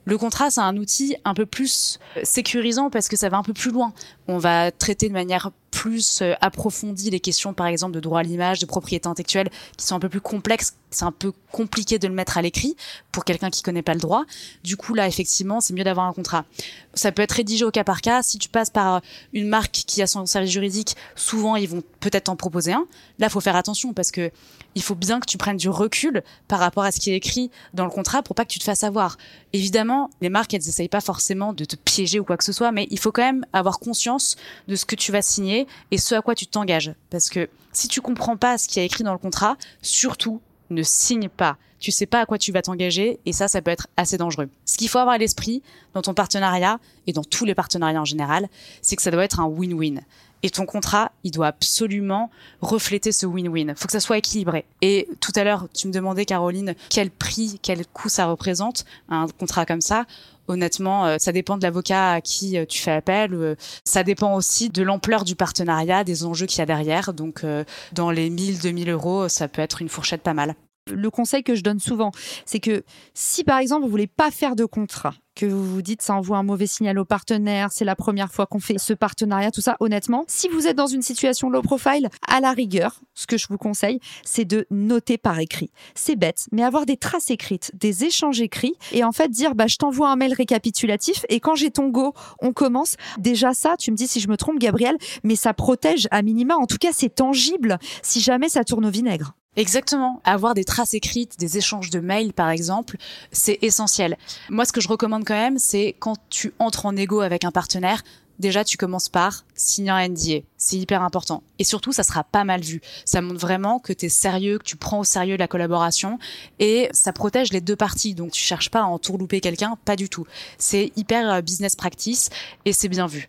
Le 0.05 0.17
contrat, 0.17 0.49
c'est 0.49 0.61
un 0.61 0.75
outil 0.77 1.17
un 1.25 1.35
peu 1.35 1.45
plus 1.45 1.99
sécurisant 2.23 2.89
parce 2.89 3.07
que 3.09 3.15
ça 3.15 3.29
va 3.29 3.37
un 3.37 3.43
peu 3.43 3.53
plus 3.53 3.69
loin. 3.69 3.93
On 4.31 4.37
va 4.37 4.69
traiter 4.71 5.07
de 5.07 5.13
manière 5.13 5.49
plus 5.71 6.21
euh, 6.21 6.35
approfondie 6.39 7.09
les 7.09 7.19
questions, 7.19 7.53
par 7.53 7.65
exemple, 7.65 7.93
de 7.93 7.99
droit 7.99 8.19
à 8.19 8.23
l'image, 8.23 8.59
de 8.59 8.67
propriété 8.67 9.07
intellectuelle, 9.07 9.49
qui 9.75 9.87
sont 9.87 9.95
un 9.95 9.99
peu 9.99 10.07
plus 10.09 10.21
complexes. 10.21 10.75
C'est 10.91 11.05
un 11.05 11.11
peu 11.11 11.31
compliqué 11.51 11.97
de 11.97 12.07
le 12.07 12.13
mettre 12.13 12.37
à 12.37 12.43
l'écrit 12.43 12.75
pour 13.11 13.25
quelqu'un 13.25 13.49
qui 13.49 13.63
connaît 13.63 13.81
pas 13.81 13.95
le 13.95 13.99
droit. 13.99 14.25
Du 14.63 14.77
coup, 14.77 14.93
là, 14.93 15.07
effectivement, 15.07 15.61
c'est 15.61 15.73
mieux 15.73 15.83
d'avoir 15.83 16.05
un 16.05 16.13
contrat. 16.13 16.45
Ça 16.93 17.11
peut 17.11 17.23
être 17.23 17.31
rédigé 17.31 17.65
au 17.65 17.71
cas 17.71 17.83
par 17.83 18.01
cas. 18.01 18.21
Si 18.21 18.37
tu 18.37 18.49
passes 18.49 18.69
par 18.69 19.01
une 19.33 19.47
marque 19.47 19.71
qui 19.71 20.01
a 20.01 20.07
son 20.07 20.25
service 20.27 20.51
juridique, 20.51 20.95
souvent, 21.15 21.55
ils 21.55 21.69
vont 21.69 21.83
peut-être 21.99 22.25
t'en 22.25 22.35
proposer 22.35 22.73
un. 22.73 22.85
Là, 23.17 23.29
faut 23.29 23.39
faire 23.39 23.55
attention 23.55 23.93
parce 23.93 24.11
que 24.11 24.31
il 24.75 24.83
faut 24.83 24.95
bien 24.95 25.19
que 25.19 25.25
tu 25.25 25.37
prennes 25.37 25.57
du 25.57 25.69
recul 25.69 26.23
par 26.47 26.59
rapport 26.59 26.83
à 26.83 26.91
ce 26.91 26.99
qui 26.99 27.11
est 27.11 27.15
écrit 27.15 27.49
dans 27.73 27.85
le 27.85 27.89
contrat 27.89 28.21
pour 28.21 28.35
pas 28.35 28.45
que 28.45 28.51
tu 28.51 28.59
te 28.59 28.63
fasses 28.63 28.83
avoir. 28.83 29.17
Évidemment, 29.53 30.09
les 30.21 30.29
marques, 30.29 30.53
elles 30.53 30.61
n'essayent 30.65 30.89
pas 30.89 31.01
forcément 31.01 31.53
de 31.53 31.65
te 31.65 31.75
piéger 31.75 32.19
ou 32.19 32.23
quoi 32.23 32.37
que 32.37 32.43
ce 32.43 32.53
soit, 32.53 32.71
mais 32.71 32.87
il 32.91 32.99
faut 32.99 33.11
quand 33.11 33.23
même 33.23 33.45
avoir 33.51 33.79
conscience 33.79 34.18
de 34.67 34.75
ce 34.75 34.85
que 34.85 34.95
tu 34.95 35.11
vas 35.11 35.21
signer 35.21 35.67
et 35.91 35.97
ce 35.97 36.15
à 36.15 36.21
quoi 36.21 36.35
tu 36.35 36.47
t'engages. 36.47 36.93
Parce 37.09 37.29
que 37.29 37.49
si 37.71 37.87
tu 37.87 38.01
comprends 38.01 38.37
pas 38.37 38.57
ce 38.57 38.67
qui 38.67 38.79
est 38.79 38.85
écrit 38.85 39.03
dans 39.03 39.13
le 39.13 39.19
contrat, 39.19 39.57
surtout, 39.81 40.41
ne 40.69 40.83
signe 40.83 41.29
pas. 41.29 41.57
Tu 41.79 41.91
sais 41.91 42.05
pas 42.05 42.21
à 42.21 42.25
quoi 42.25 42.37
tu 42.37 42.51
vas 42.51 42.61
t'engager 42.61 43.19
et 43.25 43.31
ça, 43.31 43.47
ça 43.47 43.61
peut 43.61 43.71
être 43.71 43.87
assez 43.95 44.17
dangereux. 44.17 44.49
Ce 44.65 44.77
qu'il 44.77 44.89
faut 44.89 44.99
avoir 44.99 45.15
à 45.15 45.17
l'esprit 45.17 45.63
dans 45.93 46.01
ton 46.01 46.13
partenariat 46.13 46.79
et 47.07 47.13
dans 47.13 47.23
tous 47.23 47.45
les 47.45 47.55
partenariats 47.55 48.01
en 48.01 48.05
général, 48.05 48.49
c'est 48.81 48.95
que 48.95 49.01
ça 49.01 49.11
doit 49.11 49.23
être 49.23 49.39
un 49.39 49.47
win-win. 49.47 50.01
Et 50.41 50.49
ton 50.49 50.65
contrat, 50.65 51.11
il 51.23 51.31
doit 51.31 51.47
absolument 51.47 52.29
refléter 52.61 53.11
ce 53.11 53.25
win-win. 53.25 53.75
Faut 53.75 53.87
que 53.87 53.91
ça 53.91 53.99
soit 53.99 54.17
équilibré. 54.17 54.65
Et 54.81 55.07
tout 55.19 55.33
à 55.35 55.43
l'heure, 55.43 55.67
tu 55.73 55.87
me 55.87 55.93
demandais, 55.93 56.25
Caroline, 56.25 56.75
quel 56.89 57.09
prix, 57.09 57.59
quel 57.61 57.85
coût 57.87 58.09
ça 58.09 58.25
représente, 58.25 58.85
un 59.09 59.27
contrat 59.27 59.65
comme 59.65 59.81
ça. 59.81 60.05
Honnêtement, 60.49 61.05
euh, 61.05 61.17
ça 61.19 61.31
dépend 61.31 61.57
de 61.57 61.63
l'avocat 61.63 62.13
à 62.13 62.21
qui 62.21 62.57
euh, 62.57 62.65
tu 62.65 62.81
fais 62.81 62.91
appel. 62.91 63.35
Euh, 63.35 63.55
ça 63.85 64.03
dépend 64.03 64.35
aussi 64.35 64.69
de 64.69 64.81
l'ampleur 64.81 65.23
du 65.23 65.35
partenariat, 65.35 66.03
des 66.03 66.25
enjeux 66.25 66.47
qu'il 66.47 66.57
y 66.57 66.61
a 66.63 66.65
derrière. 66.65 67.13
Donc, 67.13 67.45
dans 67.93 68.09
les 68.09 68.29
1000, 68.29 68.59
2000 68.59 68.89
euros, 68.89 69.29
ça 69.29 69.47
peut 69.47 69.61
être 69.61 69.81
une 69.81 69.89
fourchette 69.89 70.23
pas 70.23 70.33
mal 70.33 70.55
le 70.91 71.09
conseil 71.09 71.43
que 71.43 71.55
je 71.55 71.63
donne 71.63 71.79
souvent, 71.79 72.11
c'est 72.45 72.59
que 72.59 72.83
si 73.13 73.43
par 73.43 73.59
exemple 73.59 73.83
vous 73.83 73.91
voulez 73.91 74.07
pas 74.07 74.31
faire 74.31 74.55
de 74.55 74.65
contrat, 74.65 75.13
que 75.39 75.45
vous 75.45 75.73
vous 75.75 75.81
dites 75.81 76.01
ça 76.01 76.15
envoie 76.15 76.37
un 76.37 76.43
mauvais 76.43 76.67
signal 76.67 76.99
au 76.99 77.05
partenaire, 77.05 77.69
c'est 77.71 77.85
la 77.85 77.95
première 77.95 78.31
fois 78.31 78.45
qu'on 78.45 78.59
fait 78.59 78.77
ce 78.77 78.93
partenariat, 78.93 79.51
tout 79.51 79.61
ça, 79.61 79.77
honnêtement, 79.79 80.25
si 80.27 80.49
vous 80.49 80.67
êtes 80.67 80.75
dans 80.75 80.87
une 80.87 81.01
situation 81.01 81.49
low 81.49 81.61
profile, 81.61 82.09
à 82.27 82.41
la 82.41 82.51
rigueur, 82.51 82.99
ce 83.13 83.25
que 83.25 83.37
je 83.37 83.47
vous 83.49 83.57
conseille, 83.57 83.99
c'est 84.25 84.43
de 84.43 84.65
noter 84.69 85.17
par 85.17 85.39
écrit. 85.39 85.71
C'est 85.95 86.17
bête, 86.17 86.47
mais 86.51 86.63
avoir 86.63 86.85
des 86.85 86.97
traces 86.97 87.29
écrites, 87.29 87.71
des 87.73 88.03
échanges 88.03 88.41
écrits, 88.41 88.73
et 88.91 89.05
en 89.05 89.13
fait 89.13 89.29
dire, 89.29 89.55
bah, 89.55 89.67
je 89.67 89.77
t'envoie 89.77 90.09
un 90.09 90.17
mail 90.17 90.33
récapitulatif, 90.33 91.25
et 91.29 91.39
quand 91.39 91.55
j'ai 91.55 91.71
ton 91.71 91.87
go, 91.87 92.13
on 92.41 92.51
commence. 92.51 92.97
Déjà 93.17 93.53
ça, 93.53 93.75
tu 93.77 93.91
me 93.91 93.95
dis 93.95 94.07
si 94.07 94.19
je 94.19 94.27
me 94.27 94.35
trompe, 94.35 94.59
Gabriel, 94.59 94.97
mais 95.23 95.37
ça 95.37 95.53
protège 95.53 96.07
à 96.11 96.21
minima, 96.21 96.57
en 96.57 96.65
tout 96.65 96.77
cas 96.77 96.91
c'est 96.91 97.15
tangible 97.15 97.79
si 98.01 98.19
jamais 98.19 98.49
ça 98.49 98.65
tourne 98.65 98.85
au 98.85 98.91
vinaigre. 98.91 99.35
Exactement. 99.55 100.21
Avoir 100.23 100.53
des 100.53 100.63
traces 100.63 100.93
écrites, 100.93 101.39
des 101.39 101.57
échanges 101.57 101.89
de 101.89 101.99
mails, 101.99 102.33
par 102.33 102.49
exemple, 102.49 102.97
c'est 103.31 103.59
essentiel. 103.61 104.17
Moi, 104.49 104.65
ce 104.65 104.71
que 104.71 104.81
je 104.81 104.87
recommande 104.87 105.25
quand 105.25 105.33
même, 105.33 105.59
c'est 105.59 105.95
quand 105.99 106.15
tu 106.29 106.53
entres 106.59 106.85
en 106.85 106.95
égo 106.95 107.21
avec 107.21 107.43
un 107.43 107.51
partenaire, 107.51 108.03
déjà, 108.39 108.63
tu 108.63 108.77
commences 108.77 109.09
par 109.09 109.45
signer 109.55 109.91
un 109.91 110.07
NDA. 110.07 110.39
C'est 110.57 110.77
hyper 110.77 111.01
important. 111.01 111.43
Et 111.59 111.63
surtout, 111.63 111.91
ça 111.91 112.03
sera 112.03 112.23
pas 112.23 112.43
mal 112.43 112.61
vu. 112.61 112.81
Ça 113.05 113.21
montre 113.21 113.39
vraiment 113.39 113.79
que 113.79 113.91
tu 113.91 114.05
es 114.05 114.09
sérieux, 114.09 114.59
que 114.59 114.63
tu 114.63 114.77
prends 114.77 114.99
au 114.99 115.03
sérieux 115.03 115.35
la 115.35 115.47
collaboration 115.47 116.19
et 116.59 116.89
ça 116.91 117.11
protège 117.11 117.51
les 117.51 117.61
deux 117.61 117.75
parties. 117.75 118.15
Donc, 118.15 118.31
tu 118.31 118.41
cherches 118.41 118.69
pas 118.69 118.81
à 118.81 118.85
entourlouper 118.85 119.41
quelqu'un, 119.41 119.77
pas 119.83 119.95
du 119.95 120.09
tout. 120.09 120.25
C'est 120.57 120.91
hyper 120.95 121.29
euh, 121.29 121.41
business 121.41 121.75
practice 121.75 122.29
et 122.65 122.73
c'est 122.73 122.87
bien 122.87 123.07
vu. 123.07 123.27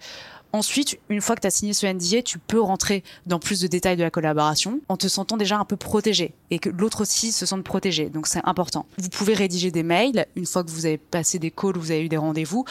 Ensuite, 0.53 0.99
une 1.09 1.21
fois 1.21 1.37
que 1.37 1.43
tu 1.43 1.47
as 1.47 1.51
signé 1.51 1.73
ce 1.73 1.87
NDA, 1.87 2.23
tu 2.23 2.39
peux 2.39 2.61
rentrer 2.61 3.05
dans 3.27 3.39
plus 3.39 3.61
de 3.61 3.69
détails 3.69 3.97
de 3.97 4.03
la 4.03 4.11
collaboration 4.11 4.81
en 4.89 4.97
te 4.97 5.07
sentant 5.07 5.37
déjà 5.37 5.59
un 5.59 5.65
peu 5.65 5.77
protégé 5.77 6.35
et 6.51 6.59
que 6.59 6.69
l'autre 6.69 7.03
aussi 7.03 7.31
se 7.31 7.47
sente 7.47 7.63
protégé. 7.63 8.11
Donc 8.11 8.27
c'est 8.27 8.41
important. 8.45 8.87
Vous 8.99 9.09
pouvez 9.09 9.35
rédiger 9.35 9.71
des 9.71 9.85
mails 9.85 10.27
une 10.35 10.47
fois 10.47 10.65
que 10.65 10.71
vous 10.71 10.87
avez 10.87 10.99
passé 10.99 11.39
des 11.39 11.51
calls, 11.53 11.77
vous 11.77 11.93
avez 11.93 12.05
eu 12.05 12.09
des 12.09 12.17
rendez-vous 12.17 12.65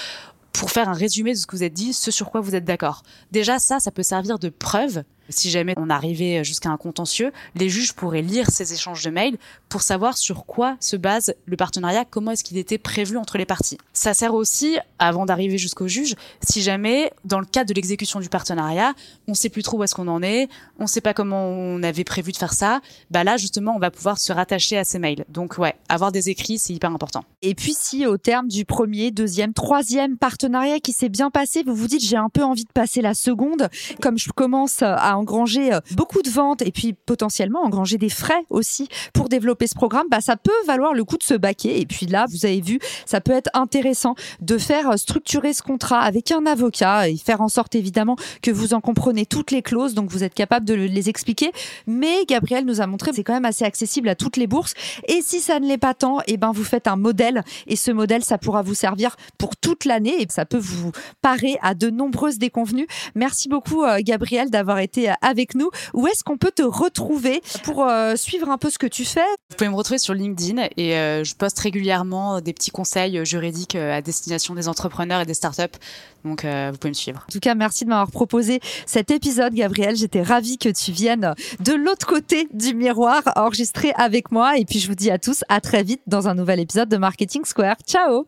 pour 0.51 0.71
faire 0.71 0.89
un 0.89 0.93
résumé 0.93 1.31
de 1.31 1.37
ce 1.37 1.47
que 1.47 1.55
vous 1.55 1.63
êtes 1.63 1.73
dit, 1.73 1.93
ce 1.93 2.11
sur 2.11 2.31
quoi 2.31 2.41
vous 2.41 2.53
êtes 2.53 2.65
d'accord. 2.65 3.03
Déjà 3.31 3.59
ça, 3.59 3.79
ça 3.79 3.91
peut 3.91 4.03
servir 4.03 4.39
de 4.39 4.49
preuve 4.49 5.03
si 5.29 5.49
jamais 5.49 5.73
on 5.77 5.89
arrivait 5.89 6.43
jusqu'à 6.43 6.69
un 6.69 6.77
contentieux, 6.77 7.31
les 7.55 7.69
juges 7.69 7.93
pourraient 7.93 8.21
lire 8.21 8.49
ces 8.49 8.73
échanges 8.73 9.03
de 9.03 9.09
mails 9.09 9.37
pour 9.69 9.81
savoir 9.81 10.17
sur 10.17 10.45
quoi 10.45 10.77
se 10.79 10.95
base 10.95 11.33
le 11.45 11.57
partenariat, 11.57 12.05
comment 12.05 12.31
est-ce 12.31 12.43
qu'il 12.43 12.57
était 12.57 12.77
prévu 12.77 13.17
entre 13.17 13.37
les 13.37 13.45
parties. 13.45 13.77
Ça 13.93 14.13
sert 14.13 14.33
aussi, 14.33 14.77
avant 14.97 15.25
d'arriver 15.25 15.57
jusqu'au 15.57 15.87
juge, 15.87 16.15
si 16.41 16.61
jamais, 16.61 17.11
dans 17.25 17.39
le 17.39 17.45
cadre 17.45 17.69
de 17.69 17.73
l'exécution 17.73 18.19
du 18.19 18.29
partenariat, 18.29 18.93
on 19.27 19.33
sait 19.33 19.49
plus 19.49 19.63
trop 19.63 19.77
où 19.77 19.83
est-ce 19.83 19.95
qu'on 19.95 20.07
en 20.07 20.23
est, 20.23 20.49
on 20.79 20.87
sait 20.87 21.01
pas 21.01 21.13
comment 21.13 21.47
on 21.47 21.83
avait 21.83 22.03
prévu 22.03 22.31
de 22.31 22.37
faire 22.37 22.53
ça, 22.53 22.81
bah 23.11 23.23
là, 23.23 23.37
justement, 23.37 23.75
on 23.75 23.79
va 23.79 23.91
pouvoir 23.91 24.17
se 24.17 24.31
rattacher 24.33 24.77
à 24.77 24.83
ces 24.83 24.99
mails. 24.99 25.25
Donc, 25.29 25.57
ouais, 25.57 25.75
avoir 25.87 26.11
des 26.11 26.29
écrits, 26.29 26.57
c'est 26.57 26.73
hyper 26.73 26.91
important. 26.91 27.23
Et 27.41 27.55
puis, 27.55 27.75
si 27.77 28.05
au 28.05 28.17
terme 28.17 28.47
du 28.47 28.65
premier, 28.65 29.11
deuxième, 29.11 29.53
troisième 29.53 30.17
partenariat 30.17 30.79
qui 30.79 30.93
s'est 30.93 31.09
bien 31.09 31.29
passé, 31.29 31.63
vous 31.63 31.75
vous 31.75 31.87
dites, 31.87 32.03
j'ai 32.03 32.17
un 32.17 32.29
peu 32.29 32.43
envie 32.43 32.65
de 32.65 32.71
passer 32.71 33.01
la 33.01 33.13
seconde, 33.13 33.69
comme 34.01 34.17
je 34.17 34.29
commence 34.31 34.81
à 34.81 35.15
engranger 35.19 35.73
euh, 35.73 35.79
beaucoup 35.91 36.21
de 36.21 36.29
ventes 36.29 36.61
et 36.61 36.71
puis 36.71 36.93
potentiellement 36.93 37.63
engranger 37.63 37.97
des 37.97 38.09
frais 38.09 38.43
aussi 38.49 38.87
pour 39.13 39.29
développer 39.29 39.67
ce 39.67 39.75
programme, 39.75 40.07
bah, 40.09 40.21
ça 40.21 40.35
peut 40.35 40.51
valoir 40.65 40.93
le 40.93 41.03
coup 41.03 41.17
de 41.17 41.23
se 41.23 41.33
baquer. 41.33 41.79
Et 41.79 41.85
puis 41.85 42.05
là, 42.05 42.25
vous 42.29 42.45
avez 42.45 42.61
vu, 42.61 42.79
ça 43.05 43.21
peut 43.21 43.31
être 43.31 43.49
intéressant 43.53 44.15
de 44.41 44.57
faire 44.57 44.91
euh, 44.91 44.97
structurer 44.97 45.53
ce 45.53 45.61
contrat 45.61 45.99
avec 45.99 46.31
un 46.31 46.45
avocat 46.45 47.09
et 47.09 47.17
faire 47.17 47.41
en 47.41 47.49
sorte 47.49 47.75
évidemment 47.75 48.15
que 48.41 48.51
vous 48.51 48.73
en 48.73 48.81
comprenez 48.81 49.25
toutes 49.25 49.51
les 49.51 49.61
clauses, 49.61 49.93
donc 49.93 50.09
vous 50.09 50.23
êtes 50.23 50.33
capable 50.33 50.65
de 50.65 50.73
les 50.73 51.09
expliquer. 51.09 51.51
Mais 51.87 52.25
Gabriel 52.27 52.65
nous 52.65 52.81
a 52.81 52.87
montré 52.87 53.11
que 53.11 53.17
c'est 53.17 53.23
quand 53.23 53.33
même 53.33 53.45
assez 53.45 53.65
accessible 53.65 54.09
à 54.09 54.15
toutes 54.15 54.37
les 54.37 54.47
bourses. 54.47 54.73
Et 55.07 55.21
si 55.21 55.39
ça 55.39 55.59
ne 55.59 55.67
l'est 55.67 55.77
pas 55.77 55.93
tant, 55.93 56.19
et 56.21 56.33
eh 56.33 56.37
ben 56.37 56.51
vous 56.51 56.63
faites 56.63 56.87
un 56.87 56.95
modèle 56.95 57.43
et 57.67 57.75
ce 57.75 57.91
modèle, 57.91 58.23
ça 58.23 58.37
pourra 58.37 58.61
vous 58.61 58.73
servir 58.73 59.15
pour 59.37 59.55
toute 59.55 59.85
l'année 59.85 60.21
et 60.21 60.27
ça 60.29 60.45
peut 60.45 60.57
vous 60.57 60.91
parer 61.21 61.57
à 61.61 61.73
de 61.73 61.89
nombreuses 61.89 62.37
déconvenues. 62.37 62.87
Merci 63.15 63.49
beaucoup, 63.49 63.83
euh, 63.83 63.99
Gabriel, 64.01 64.49
d'avoir 64.49 64.79
été 64.79 65.08
avec 65.21 65.55
nous. 65.55 65.69
Où 65.93 66.07
est-ce 66.07 66.23
qu'on 66.23 66.37
peut 66.37 66.51
te 66.51 66.61
retrouver 66.61 67.41
pour 67.63 67.85
euh, 67.85 68.15
suivre 68.15 68.49
un 68.49 68.57
peu 68.57 68.69
ce 68.69 68.77
que 68.77 68.87
tu 68.87 69.05
fais? 69.05 69.21
Vous 69.49 69.55
pouvez 69.57 69.69
me 69.69 69.75
retrouver 69.75 69.97
sur 69.97 70.13
LinkedIn 70.13 70.67
et 70.77 70.95
euh, 70.95 71.23
je 71.23 71.35
poste 71.35 71.59
régulièrement 71.59 72.41
des 72.41 72.53
petits 72.53 72.71
conseils 72.71 73.25
juridiques 73.25 73.75
à 73.75 74.01
destination 74.01 74.55
des 74.55 74.67
entrepreneurs 74.67 75.21
et 75.21 75.25
des 75.25 75.33
startups. 75.33 75.77
Donc, 76.25 76.43
vous 76.43 76.77
pouvez 76.77 76.89
me 76.89 76.93
suivre. 76.93 77.23
En 77.27 77.31
tout 77.31 77.39
cas, 77.39 77.55
merci 77.55 77.85
de 77.85 77.89
m'avoir 77.89 78.11
proposé 78.11 78.59
cet 78.85 79.09
épisode, 79.09 79.53
Gabriel. 79.53 79.95
J'étais 79.95 80.21
ravie 80.21 80.57
que 80.57 80.69
tu 80.69 80.91
viennes 80.91 81.33
de 81.61 81.73
l'autre 81.73 82.05
côté 82.05 82.49
du 82.53 82.75
miroir 82.75 83.23
enregistrer 83.35 83.93
avec 83.95 84.31
moi. 84.31 84.57
Et 84.57 84.65
puis, 84.65 84.79
je 84.79 84.87
vous 84.87 84.95
dis 84.95 85.11
à 85.11 85.17
tous 85.17 85.43
à 85.47 85.61
très 85.61 85.83
vite 85.83 86.01
dans 86.07 86.27
un 86.27 86.35
nouvel 86.35 86.59
épisode 86.59 86.89
de 86.89 86.97
Marketing 86.97 87.45
Square. 87.45 87.77
Ciao 87.87 88.27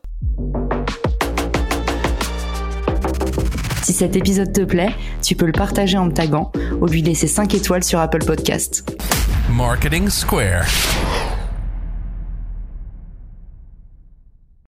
Si 3.92 3.98
cet 3.98 4.16
épisode 4.16 4.54
te 4.54 4.62
plaît, 4.62 4.96
tu 5.22 5.36
peux 5.36 5.46
le 5.46 5.52
partager 5.52 5.98
en 5.98 6.06
me 6.06 6.14
taguant 6.14 6.50
ou 6.80 6.86
lui 6.86 7.02
laisser 7.02 7.28
5 7.28 7.54
étoiles 7.56 7.84
sur 7.84 8.00
Apple 8.00 8.24
Podcast. 8.24 8.90
Marketing 9.50 10.08
Square. 10.08 10.64